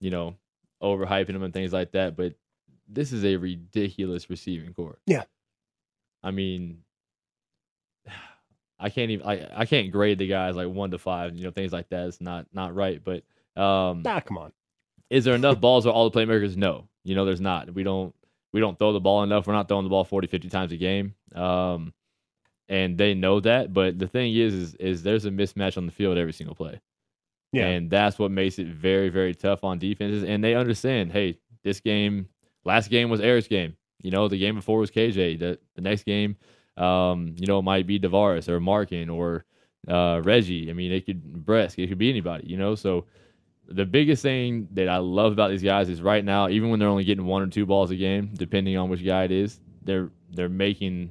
[0.00, 0.36] you know,
[0.82, 2.34] overhyping them and things like that, but
[2.88, 4.98] this is a ridiculous receiving corps.
[5.06, 5.24] Yeah.
[6.22, 6.78] I mean,
[8.80, 11.50] I can't even I, I can't grade the guys like one to five, you know,
[11.50, 12.08] things like that.
[12.08, 13.00] It's not not right.
[13.02, 13.22] But
[13.60, 14.52] um Nah, come on.
[15.10, 16.56] is there enough balls for all the playmakers?
[16.56, 16.88] No.
[17.04, 17.72] You know, there's not.
[17.74, 18.14] We don't
[18.52, 19.46] we don't throw the ball enough.
[19.46, 21.14] We're not throwing the ball 40, 50 times a game.
[21.34, 21.92] Um,
[22.68, 23.72] and they know that.
[23.72, 26.80] But the thing is, is, is there's a mismatch on the field every single play.
[27.52, 27.66] Yeah.
[27.66, 30.24] And that's what makes it very, very tough on defenses.
[30.24, 32.28] And they understand, hey, this game,
[32.64, 33.76] last game was Eric's game.
[34.02, 35.38] You know, the game before was KJ.
[35.38, 36.36] The the next game,
[36.80, 39.44] um, you know, it might be DaVaris or Markin or
[39.86, 40.70] uh, Reggie.
[40.70, 41.82] I mean, it could Bresk.
[41.82, 42.46] It could be anybody.
[42.48, 43.06] You know, so
[43.68, 46.88] the biggest thing that I love about these guys is right now, even when they're
[46.88, 50.10] only getting one or two balls a game, depending on which guy it is, they're
[50.32, 51.10] they're making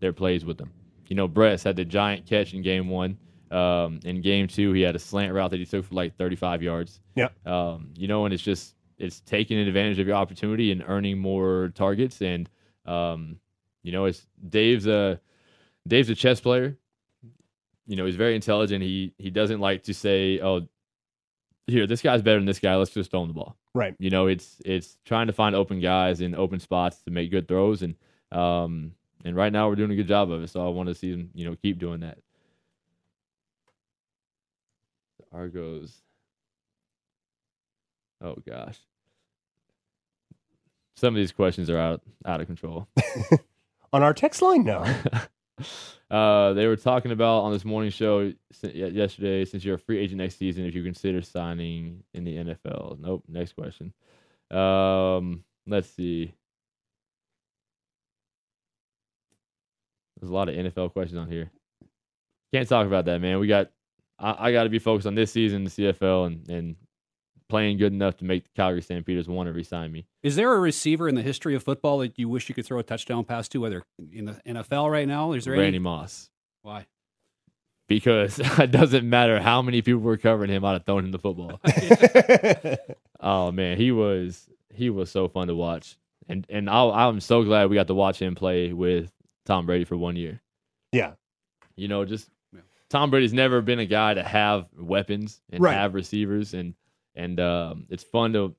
[0.00, 0.72] their plays with them.
[1.06, 3.18] You know, Bress had the giant catch in game one.
[3.50, 6.62] Um, in game two, he had a slant route that he took for like 35
[6.62, 7.00] yards.
[7.16, 7.28] Yeah.
[7.46, 11.72] Um, you know, and it's just it's taking advantage of your opportunity and earning more
[11.74, 12.20] targets.
[12.20, 12.48] And
[12.84, 13.38] um,
[13.88, 15.18] you know, it's Dave's a
[15.86, 16.76] Dave's a chess player.
[17.86, 18.84] You know, he's very intelligent.
[18.84, 20.68] He he doesn't like to say, "Oh,
[21.66, 22.76] here, this guy's better than this guy.
[22.76, 23.94] Let's just throw him the ball." Right.
[23.98, 27.48] You know, it's it's trying to find open guys in open spots to make good
[27.48, 27.94] throws, and
[28.30, 28.92] um,
[29.24, 30.50] and right now we're doing a good job of it.
[30.50, 32.18] So I want to see him, you know, keep doing that.
[35.32, 36.02] Argos.
[38.20, 38.76] Oh gosh.
[40.94, 42.86] Some of these questions are out out of control.
[43.92, 44.82] On our text line now.
[46.10, 48.32] uh, they were talking about on this morning show
[48.62, 52.98] yesterday, since you're a free agent next season, if you consider signing in the NFL.
[53.00, 53.24] Nope.
[53.28, 53.92] Next question.
[54.50, 56.34] Um, let's see.
[60.20, 61.50] There's a lot of NFL questions on here.
[62.52, 63.38] Can't talk about that, man.
[63.38, 63.70] We got.
[64.18, 66.76] I, I got to be focused on this season, the CFL, and and
[67.48, 70.06] playing good enough to make the Calgary Stampeders want to resign me.
[70.22, 72.78] Is there a receiver in the history of football that you wish you could throw
[72.78, 73.82] a touchdown pass to, whether
[74.12, 75.32] in the NFL right now?
[75.32, 75.78] Is there Randy any?
[75.78, 76.30] Moss.
[76.62, 76.86] Why?
[77.88, 80.62] because it doesn't matter how many people were covering him.
[80.64, 81.58] I'd have thrown him the football.
[83.20, 85.96] oh man, he was he was so fun to watch,
[86.28, 89.10] and and I, I'm so glad we got to watch him play with
[89.46, 90.40] Tom Brady for one year.
[90.92, 91.12] yeah.
[91.76, 92.28] You know, just
[92.90, 95.74] Tom Brady's never been a guy to have weapons and Right.
[95.74, 96.74] have receivers, and
[97.18, 98.54] and um, it's fun to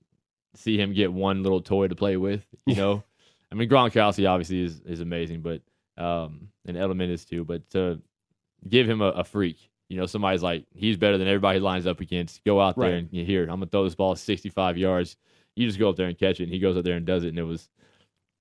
[0.54, 2.46] see him get one little toy to play with.
[2.66, 3.04] You know,
[3.52, 5.62] I mean Gronkowski obviously is is amazing, but
[5.98, 7.44] um, and Edelman is too.
[7.46, 8.02] But to
[8.68, 9.58] give him a, a freak,
[9.88, 12.44] you know, somebody's like he's better than everybody he lines up against.
[12.44, 15.16] Go out there and you hear, I'm gonna throw this ball 65 yards.
[15.56, 17.24] You just go up there and catch it, and he goes up there and does
[17.24, 17.70] it, and it was.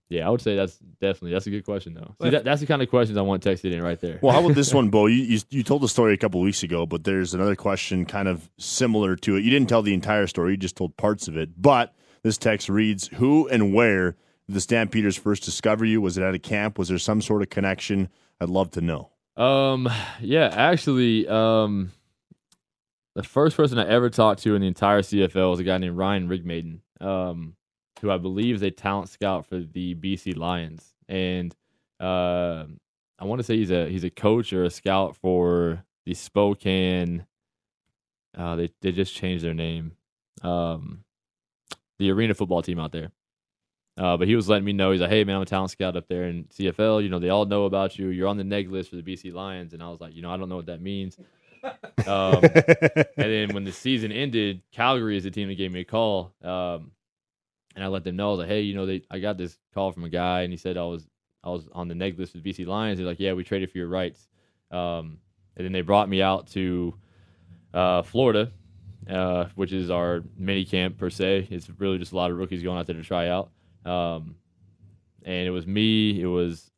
[0.08, 2.14] Yeah, I would say that's definitely that's a good question though.
[2.22, 4.18] See, that, that's the kind of questions I want texted in right there.
[4.22, 5.06] Well, how about this one, Bo?
[5.06, 8.26] You, you you told the story a couple weeks ago, but there's another question kind
[8.26, 9.44] of similar to it.
[9.44, 11.60] You didn't tell the entire story; you just told parts of it.
[11.60, 14.12] But this text reads: Who and where
[14.46, 16.00] did the Stampeders first discover you?
[16.00, 16.78] Was it at a camp?
[16.78, 18.08] Was there some sort of connection?
[18.40, 19.10] I'd love to know.
[19.36, 19.88] Um,
[20.20, 21.92] yeah, actually, um,
[23.14, 25.96] the first person I ever talked to in the entire CFL was a guy named
[25.96, 27.54] Ryan Rigmaiden, um,
[28.00, 31.54] who I believe is a talent scout for the BC Lions, and
[32.00, 32.64] uh,
[33.18, 37.26] I want to say he's a he's a coach or a scout for the Spokane.
[38.36, 39.92] Uh, they they just changed their name,
[40.42, 41.04] um,
[41.98, 43.10] the arena football team out there.
[43.96, 45.96] Uh, but he was letting me know he's like, hey man, I'm a talent scout
[45.96, 47.02] up there in CFL.
[47.02, 48.08] You know, they all know about you.
[48.08, 50.30] You're on the neg list for the BC Lions, and I was like, you know,
[50.30, 51.18] I don't know what that means.
[52.06, 55.84] Um, and then when the season ended, Calgary is the team that gave me a
[55.84, 56.32] call.
[56.44, 56.92] Um,
[57.78, 60.02] and I let them know, like, hey, you know, they I got this call from
[60.02, 61.06] a guy, and he said I was
[61.44, 62.98] I was on the neg list with BC Lions.
[62.98, 64.26] They're like, yeah, we traded for your rights.
[64.72, 65.18] Um,
[65.56, 66.92] and then they brought me out to
[67.72, 68.50] uh, Florida,
[69.08, 71.46] uh, which is our mini camp per se.
[71.52, 73.52] It's really just a lot of rookies going out there to try out.
[73.84, 74.34] Um,
[75.24, 76.20] and it was me.
[76.20, 76.72] It was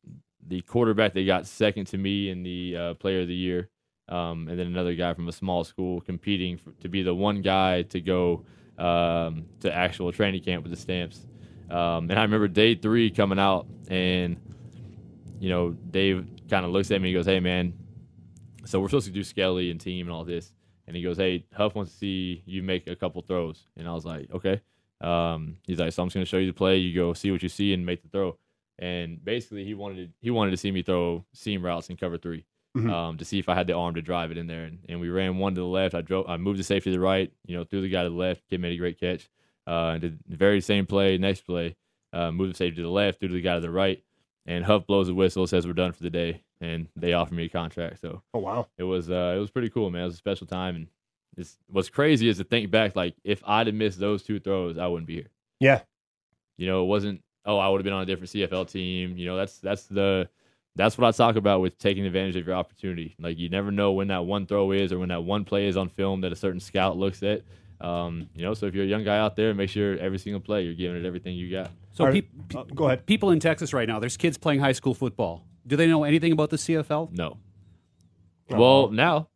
[0.46, 3.70] the quarterback that got second to me in the uh, Player of the Year,
[4.10, 7.40] um, and then another guy from a small school competing for, to be the one
[7.40, 8.44] guy to go
[8.80, 11.26] um, to actual training camp with the Stamps.
[11.70, 14.36] Um, and I remember day three coming out, and
[15.38, 17.74] you know Dave kind of looks at me and goes, "Hey man,
[18.64, 20.52] so we're supposed to do Skelly and team and all this."
[20.86, 23.92] And he goes, "Hey, Huff wants to see you make a couple throws." And I
[23.92, 24.60] was like, "Okay."
[25.00, 26.78] Um, he's like, "So I'm just gonna show you the play.
[26.78, 28.36] You go see what you see and make the throw."
[28.78, 32.16] And basically, he wanted to, he wanted to see me throw seam routes and cover
[32.16, 32.44] 3
[32.76, 32.90] Mhm.
[32.90, 34.64] um, to see if I had the arm to drive it in there.
[34.64, 35.94] And, and we ran one to the left.
[35.94, 37.32] I drove, I moved the safety to the right.
[37.44, 38.48] You know, threw the guy to the left.
[38.48, 39.28] Kid made a great catch.
[39.66, 41.18] Uh, and did the very same play.
[41.18, 41.76] Next play,
[42.12, 44.02] uh, moved the safety to the left, threw to the guy to the right.
[44.46, 47.44] And Huff blows the whistle, says we're done for the day, and they offer me
[47.44, 48.00] a contract.
[48.00, 48.66] So oh wow.
[48.78, 50.02] it was uh, it was pretty cool, man.
[50.02, 50.86] It was a special time, and
[51.36, 52.96] it's, what's crazy is to think back.
[52.96, 55.30] Like if I'd have missed those two throws, I wouldn't be here.
[55.60, 55.82] Yeah.
[56.56, 57.22] You know, it wasn't.
[57.44, 59.16] Oh, I would have been on a different CFL team.
[59.16, 60.28] You know, that's that's the
[60.76, 63.16] that's what I talk about with taking advantage of your opportunity.
[63.18, 65.76] Like you never know when that one throw is or when that one play is
[65.76, 67.42] on film that a certain scout looks at.
[67.80, 70.40] Um, you know, so if you're a young guy out there, make sure every single
[70.40, 71.70] play you're giving it everything you got.
[71.92, 73.06] So Are- peop- uh, go ahead.
[73.06, 75.44] people in Texas right now, there's kids playing high school football.
[75.66, 77.10] Do they know anything about the CFL?
[77.12, 77.38] No.
[78.52, 78.58] Oh.
[78.58, 79.28] Well, now,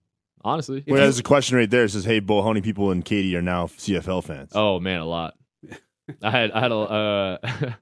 [0.44, 1.84] honestly, Well, there's a question right there.
[1.84, 5.00] It says, "Hey, Bo, how many people in Katy are now CFL fans?" Oh man,
[5.00, 5.34] a lot.
[6.22, 7.38] I had I had a uh,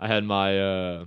[0.00, 1.04] I had my uh,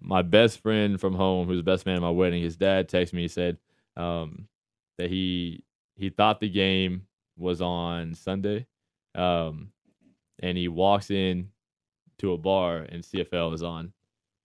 [0.00, 2.42] my best friend from home, who's the best man at my wedding.
[2.42, 3.22] His dad texted me.
[3.22, 3.58] He said
[3.96, 4.48] um,
[4.98, 5.64] that he
[5.96, 8.66] he thought the game was on Sunday,
[9.14, 9.70] um,
[10.40, 11.50] and he walks in
[12.18, 13.92] to a bar and CFL is on,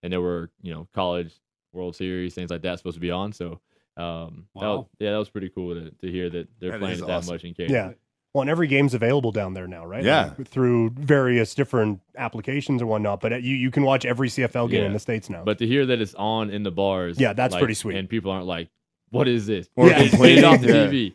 [0.02, 1.32] and there were you know college
[1.72, 3.32] World Series things like that supposed to be on.
[3.32, 3.60] So
[3.96, 4.88] um, that was- Wow.
[4.98, 7.12] yeah, that was pretty cool to, to hear that they're That playing is it that
[7.18, 7.34] awesome.
[7.34, 7.74] much in Canada.
[7.74, 7.92] Yeah.
[8.34, 10.02] Well, and every game's available down there now, right?
[10.02, 10.32] Yeah.
[10.36, 13.20] Like, through various different applications and whatnot.
[13.20, 14.86] But uh, you, you can watch every CFL game Yeah.
[14.88, 15.44] in the States now.
[15.44, 17.96] But to hear that it's on in the bars, Yeah, that's like, pretty sweet.
[17.96, 18.70] And people aren't like,
[19.10, 20.00] "What is this?" Or Yeah.
[20.00, 20.86] It's played off the Yeah.
[20.88, 21.14] TV.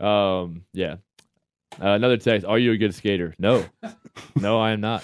[0.00, 0.40] Yeah.
[0.40, 0.96] Um, yeah.
[1.78, 3.34] Uh, another text: Are you a good skater?
[3.38, 3.66] No,
[4.40, 5.02] no, I am not.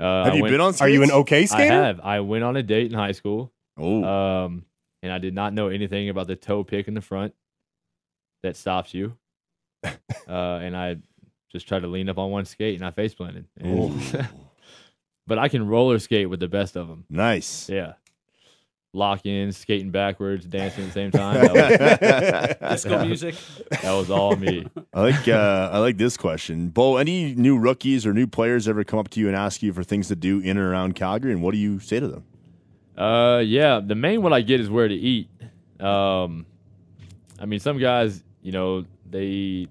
[0.00, 0.72] Uh, Have I you went- been on?
[0.72, 0.80] Skates?
[0.82, 1.20] Are you an skates?
[1.20, 1.72] okay I skater?
[1.74, 2.00] have.
[2.00, 4.64] I went on a date in high school, Oh, um,
[5.02, 7.34] and I did not know anything about the toe pick in the front
[8.42, 9.18] that stops you.
[10.28, 10.96] uh, and I
[11.52, 13.46] just tried to lean up on one skate, and I face planted.
[13.58, 14.28] And-
[15.26, 17.04] but I can roller skate with the best of them.
[17.08, 17.68] nice.
[17.68, 17.94] Yeah.
[18.92, 21.34] Lock in, skating backwards, dancing at the same time.
[21.54, 23.34] That was, Disco music.
[23.82, 24.66] that was all me.
[24.94, 26.96] I like uh, I like this question, Bo.
[26.96, 29.84] Any new rookies or new players ever come up to you and ask you for
[29.84, 32.24] things to do in and around Calgary, and what do you say to them?
[32.96, 33.80] Uh, yeah.
[33.84, 35.28] The main one I get is where to eat.
[35.78, 36.46] Um,
[37.38, 39.68] I mean, some guys, you know, they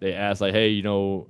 [0.00, 1.26] they ask like, hey, you know,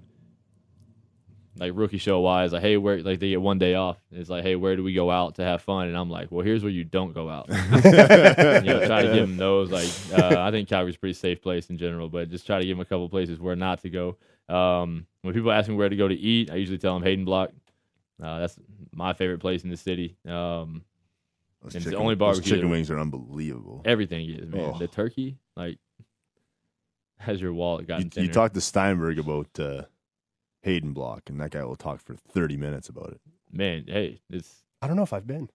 [1.58, 3.98] like rookie show wise, like, hey, where like they get one day off.
[4.12, 5.88] It's like, hey, where do we go out to have fun?
[5.88, 7.48] And I'm like, well, here's where you don't go out.
[7.48, 9.70] you know, try to give them those.
[9.70, 9.88] Like,
[10.18, 12.76] uh, I think Calgary's a pretty safe place in general, but just try to give
[12.76, 14.16] them a couple places where not to go.
[14.48, 17.24] Um, when people ask me where to go to eat, I usually tell them Hayden
[17.24, 17.50] Block.
[18.22, 18.58] Uh, that's
[18.92, 20.16] my favorite place in the city.
[20.26, 20.84] Um,
[21.62, 23.82] And it's chicken, only those barbecue chicken wings are unbelievable.
[23.84, 24.72] everything is man.
[24.74, 24.78] Oh.
[24.78, 25.78] The turkey, like
[27.20, 28.26] has your wallet gotten You, thinner?
[28.26, 29.82] you talked to Steinberg about uh,
[30.62, 33.20] Hayden Block, and that guy will talk for 30 minutes about it.
[33.52, 35.48] Man, hey, it's I don't know if I've been.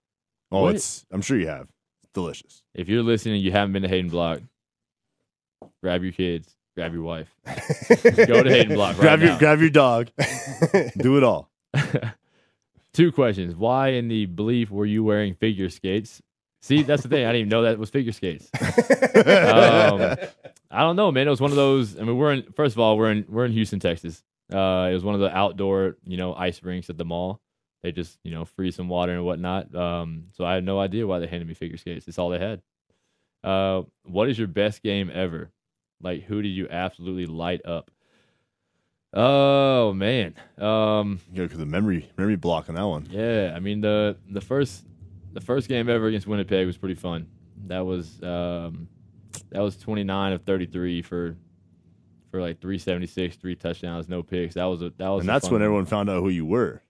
[0.52, 0.76] Oh, What?
[0.76, 1.68] it's I'm sure you have.
[2.04, 2.64] It's delicious.
[2.74, 4.42] if you're listening you haven't been to Hayden Block,
[5.82, 9.40] grab your kids, grab your wife, go to Hayden Block right grab your now.
[9.40, 10.10] grab your dog.
[10.98, 11.50] Do it all.
[12.94, 13.56] Two questions.
[13.56, 16.22] Why in the belief were you wearing figure skates?
[16.62, 17.26] See, that's the thing.
[17.26, 18.50] I didn't even know that was figure skates.
[19.26, 20.16] um,
[20.74, 21.28] I don't know, man.
[21.28, 22.00] It was one of those.
[22.00, 22.44] I mean, we're in.
[22.56, 24.24] First of all, we're in we're in Houston, Texas.
[24.52, 27.40] Uh, it was one of the outdoor, you know, ice rinks at the mall.
[27.82, 29.74] They just, you know, freeze some water and whatnot.
[29.76, 32.08] Um, so I had no idea why they handed me figure skates.
[32.08, 32.62] It's all they had.
[33.44, 35.52] Uh, what is your best game ever?
[36.02, 37.92] Like, who did you absolutely light up?
[39.14, 40.36] Oh man.
[40.58, 43.08] Um, You know, the memory memory block on that one.
[43.12, 44.86] yeah, I mean the the first
[45.34, 47.28] the first game ever against Winnipeg was pretty fun.
[47.68, 48.88] That was um,
[49.52, 51.38] that was 29 of 33 for
[52.32, 54.56] for like 376, three touchdowns, no picks.
[54.56, 55.66] That was a that was And a that's fun when one.
[55.66, 56.82] everyone found out who you were.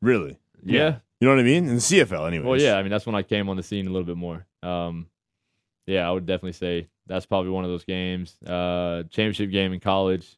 [0.00, 0.38] Really?
[0.64, 0.96] yeah.
[1.20, 1.68] You know what I mean?
[1.68, 2.44] In the CFL, anyway.
[2.46, 4.46] Well, yeah, I mean that's when I came on the scene a little bit more.
[4.62, 5.06] Um,
[5.86, 8.36] yeah, I would definitely say that's probably one of those games.
[8.42, 10.36] Uh, championship game in college.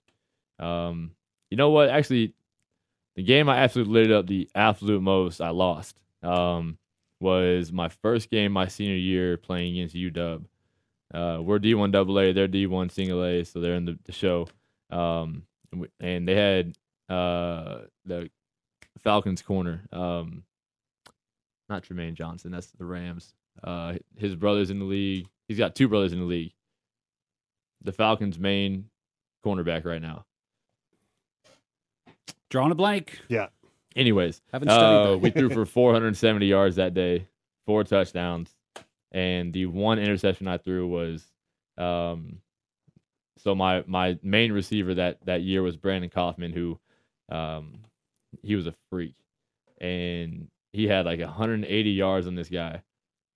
[0.59, 1.13] Um,
[1.51, 1.89] you know what?
[1.91, 2.35] Actually,
[3.17, 6.79] the game I absolutely lit up the absolute most I lost um,
[7.21, 10.45] was my first game my senior year playing against UW.
[11.15, 14.49] Uh, we're D1 double A, they're D1 single A, so they're in the, the show.
[14.91, 16.77] Um, and, we, and they had
[17.09, 18.31] uh, the
[19.03, 19.87] Falcons corner.
[19.93, 20.43] Um,
[21.69, 22.51] not Trumaine Johnson.
[22.53, 23.35] That's the Rams.
[23.63, 25.29] Uh, his brother's in the league.
[25.49, 26.53] He's got two brothers in the league.
[27.83, 28.89] The Falcons' main
[29.45, 30.25] cornerback right now.
[32.51, 33.21] Drawing a blank.
[33.29, 33.49] Yeah.
[33.95, 37.27] Anyways, Haven't studied uh, we threw for 470 yards that day,
[37.65, 38.55] four touchdowns,
[39.17, 41.25] and the one interception I threw was,
[41.79, 42.39] um,
[43.39, 46.79] so my my main receiver that that year was Brandon Kaufman, who,
[47.31, 47.81] um,
[48.43, 49.15] he was a freak,
[49.81, 52.83] and he had like 180 yards on this guy,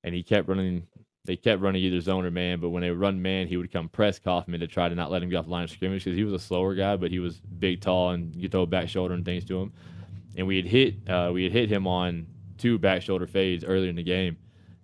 [0.04, 0.86] and he kept running.
[1.24, 3.88] They kept running either zone or man, but when they run man, he would come
[3.88, 6.16] press Kaufman to try to not let him get off the line of scrimmage because
[6.16, 9.14] he was a slower guy, but he was big, tall, and you throw back shoulder
[9.14, 9.72] and things to him
[10.36, 12.26] and we had hit uh, we had hit him on
[12.58, 14.36] two back shoulder fades earlier in the game,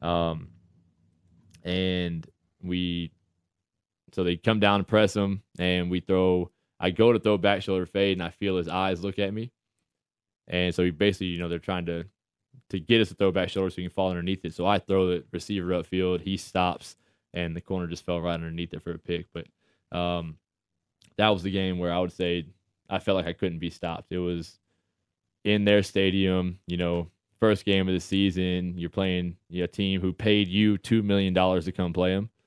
[0.03, 0.49] um,
[1.67, 2.27] and
[2.62, 3.12] we
[4.12, 6.51] so they come down and press him, and we throw.
[6.79, 9.53] I go to throw back shoulder fade, and I feel his eyes look at me,
[10.49, 12.07] and so he basically you know they're trying to
[12.71, 14.55] to get us to throw back shoulder so we can fall underneath it.
[14.55, 16.97] So I throw the receiver upfield, he stops,
[17.35, 19.27] and the corner just fell right underneath it for a pick.
[19.33, 19.47] But
[19.97, 20.37] um,
[21.17, 22.47] that was the game where I would say
[22.89, 24.12] I felt like I couldn't be stopped.
[24.12, 24.59] It was
[25.45, 27.11] in their stadium, you know,
[27.41, 28.74] first game of the season.
[28.76, 32.14] You're playing you know, a team who paid you two million dollars to come play
[32.14, 32.30] them.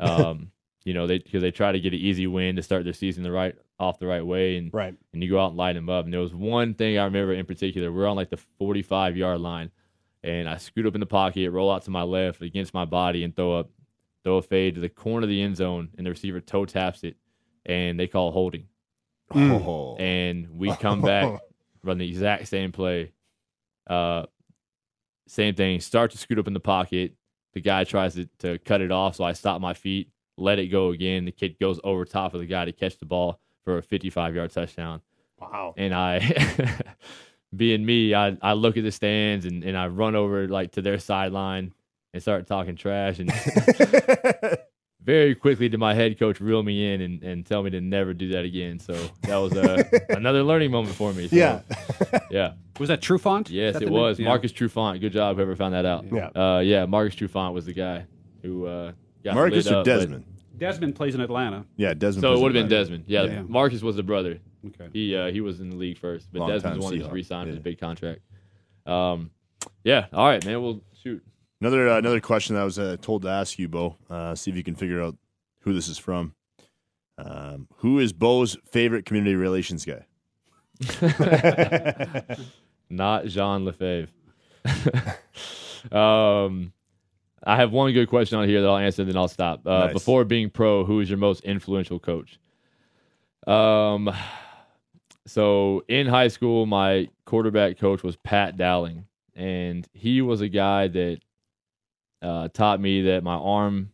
[0.00, 0.50] Um,
[0.84, 3.22] you know, they because they try to get an easy win to start their season
[3.22, 4.94] the right off the right way, and Right.
[5.12, 6.04] and you go out and light them up.
[6.04, 7.92] And there was one thing I remember in particular.
[7.92, 9.70] We're on like the 45 yard line,
[10.24, 13.22] and I scoot up in the pocket, roll out to my left against my body,
[13.22, 13.70] and throw up,
[14.24, 17.04] throw a fade to the corner of the end zone, and the receiver toe taps
[17.04, 17.16] it,
[17.64, 18.66] and they call holding.
[19.32, 19.94] Oh.
[19.96, 21.40] And we come back,
[21.84, 23.12] run the exact same play.
[23.86, 24.24] Uh,
[25.26, 25.80] same thing.
[25.80, 27.14] Start to scoot up in the pocket.
[27.54, 30.66] The guy tries to, to cut it off, so I stop my feet, let it
[30.68, 31.24] go again.
[31.24, 34.34] The kid goes over top of the guy to catch the ball for a 55
[34.34, 35.00] yard touchdown.
[35.40, 35.74] Wow.
[35.76, 36.80] And I,
[37.56, 40.82] being me, I, I look at the stands and, and I run over like to
[40.82, 41.72] their sideline
[42.12, 43.18] and start talking trash.
[43.18, 43.30] And
[45.04, 48.14] very quickly did my head coach reel me in and, and tell me to never
[48.14, 48.78] do that again.
[48.78, 51.28] So that was uh, another learning moment for me.
[51.28, 51.60] So, Yeah.
[52.30, 52.52] yeah.
[52.80, 53.46] Was that Trufant?
[53.46, 54.00] Is Yes, that it the name?
[54.00, 54.28] was Yeah.
[54.28, 55.00] Marcus Trufant.
[55.00, 56.06] Good job, whoever found that out.
[56.10, 56.28] Yeah.
[56.34, 58.06] Uh, yeah, Marcus Trufant was the guy
[58.42, 58.92] who uh,
[59.22, 60.24] got Marcus lit or up, but- Desmond?
[60.56, 61.64] Desmond plays in Atlanta.
[61.76, 62.22] Yeah, Desmond.
[62.22, 62.78] So it plays would have been.
[62.78, 63.04] Desmond.
[63.08, 63.42] Yeah, Yeah, yeah.
[63.42, 64.38] Marcus was the brother.
[64.66, 64.88] Okay.
[64.92, 67.10] He uh, he was in the league first, but Long Desmond's the one who just
[67.10, 67.54] re-signed yeah.
[67.54, 68.20] his big contract.
[68.86, 69.30] Um,
[69.82, 70.06] yeah.
[70.12, 70.62] All right, man.
[70.62, 71.22] Well, shoot.
[71.64, 73.96] Another uh, another question that I was uh, told to ask you, Bo.
[74.10, 75.16] Uh, see if you can figure out
[75.60, 76.34] who this is from.
[77.16, 80.04] Um, who is Bo's favorite community relations guy?
[82.90, 84.12] Not Jean Lefebvre.
[85.90, 86.74] um,
[87.42, 89.66] I have one good question on here that I'll answer, and then I'll stop.
[89.66, 89.94] Uh, Nice.
[89.94, 92.38] Before being pro, who is your most influential coach?
[93.46, 94.14] Um,
[95.26, 100.88] so in high school, my quarterback coach was Pat Dowling, and he was a guy
[100.88, 101.20] that
[102.22, 103.90] uh, taught me that my arm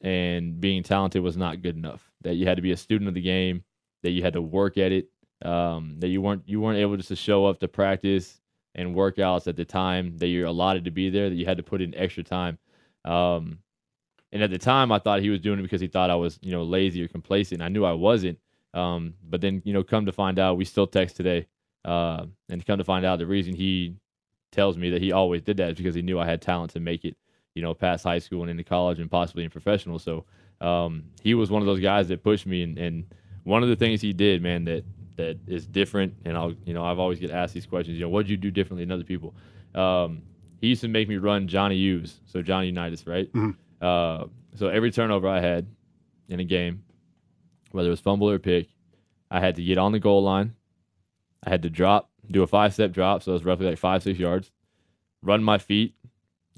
[0.00, 2.10] and being talented was not good enough.
[2.22, 3.64] That you had to be a student of the game,
[4.02, 5.08] that you had to work at it,
[5.44, 8.40] um, that you weren't you weren't able just to show up to practice
[8.74, 11.28] and workouts at the time that you're allotted to be there.
[11.28, 12.58] That you had to put in extra time.
[13.04, 13.58] Um,
[14.32, 16.38] And at the time, I thought he was doing it because he thought I was,
[16.40, 17.60] you know, lazy or complacent.
[17.60, 18.38] I knew I wasn't.
[18.72, 21.46] Um, but then, you know, come to find out, we still text today.
[21.84, 23.96] Uh, and come to find out, the reason he
[24.52, 27.04] tells me that he always did that because he knew I had talent to make
[27.04, 27.16] it,
[27.54, 29.98] you know, past high school and into college and possibly in professional.
[29.98, 30.24] So
[30.60, 32.62] um, he was one of those guys that pushed me.
[32.62, 34.84] And, and one of the things he did, man, that
[35.16, 37.98] that is different, and I'll, you know, I've always get asked these questions.
[37.98, 39.34] You know, what did you do differently than other people?
[39.74, 40.22] Um,
[40.60, 43.28] he used to make me run Johnny Hughes, so Johnny Unitas, right?
[43.80, 45.66] Uh, so every turnover I had
[46.28, 46.84] in a game,
[47.72, 48.68] whether it was fumble or pick,
[49.30, 50.54] I had to get on the goal line.
[51.44, 54.02] I had to drop, do a five step drop, so it was roughly like five,
[54.02, 54.50] six yards,
[55.22, 55.94] run my feet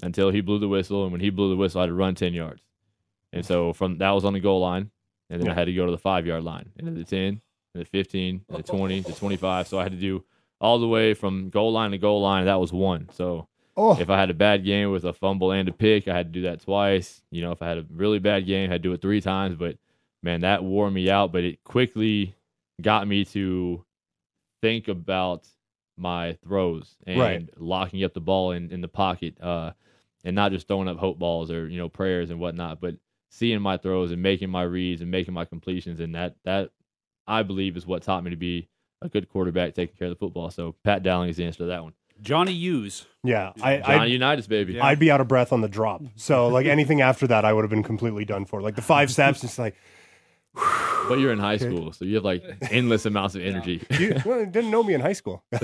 [0.01, 1.03] until he blew the whistle.
[1.03, 2.61] And when he blew the whistle, I had to run 10 yards.
[3.33, 4.91] And so from that was on the goal line.
[5.29, 7.19] And then I had to go to the five yard line, and then the 10,
[7.19, 7.41] and
[7.73, 9.67] the 15, and the 20, the 25.
[9.67, 10.23] So I had to do
[10.61, 12.45] all the way from goal line to goal line.
[12.45, 13.09] That was one.
[13.11, 13.47] So
[13.77, 16.27] Oh, if I had a bad game with a fumble and a pick, I had
[16.27, 17.21] to do that twice.
[17.29, 19.19] You know, if I had a really bad game, I had to do it three
[19.19, 19.57] times.
[19.57, 19.77] But
[20.23, 21.33] man, that wore me out.
[21.33, 22.35] But it quickly
[22.81, 23.83] got me to
[24.61, 25.45] think about
[25.97, 27.49] my throws and Right.
[27.57, 29.71] locking up the ball in, in the pocket, uh,
[30.23, 32.95] and not just throwing up hope balls or you know prayers and whatnot, but
[33.29, 35.99] seeing my throws and making my reads and making my completions.
[35.99, 36.71] And that that
[37.27, 38.67] I believe is what taught me to be
[39.01, 40.49] a good quarterback, taking care of the football.
[40.51, 41.93] So Pat Dowling is the answer to that one.
[42.21, 43.05] Johnny Hughes.
[43.25, 43.51] yeah.
[43.61, 44.79] I, Johnny I, Unitas, baby.
[44.79, 46.01] I'd be out of breath on the drop.
[46.15, 48.61] So like anything after that, I would have been completely done for.
[48.61, 49.75] Like the five steps, it's like
[50.55, 53.85] But you're in high school, so you have like endless amounts of energy.
[53.99, 55.43] you well, you didn't know me in high school.
[55.51, 55.63] um,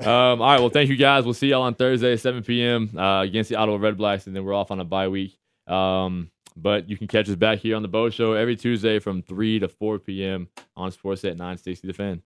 [0.00, 1.24] all right, well, thank you guys.
[1.24, 2.96] We'll see y'all on Thursday, 7 p.m.
[2.96, 5.36] Uh, against the Ottawa Redblacks, and then we're off on a bye week.
[5.66, 9.22] Um, but you can catch us back here on the Bo Show every Tuesday from
[9.22, 10.48] 3 to 4 p.m.
[10.76, 12.22] on Sportsnet 960 The Fan.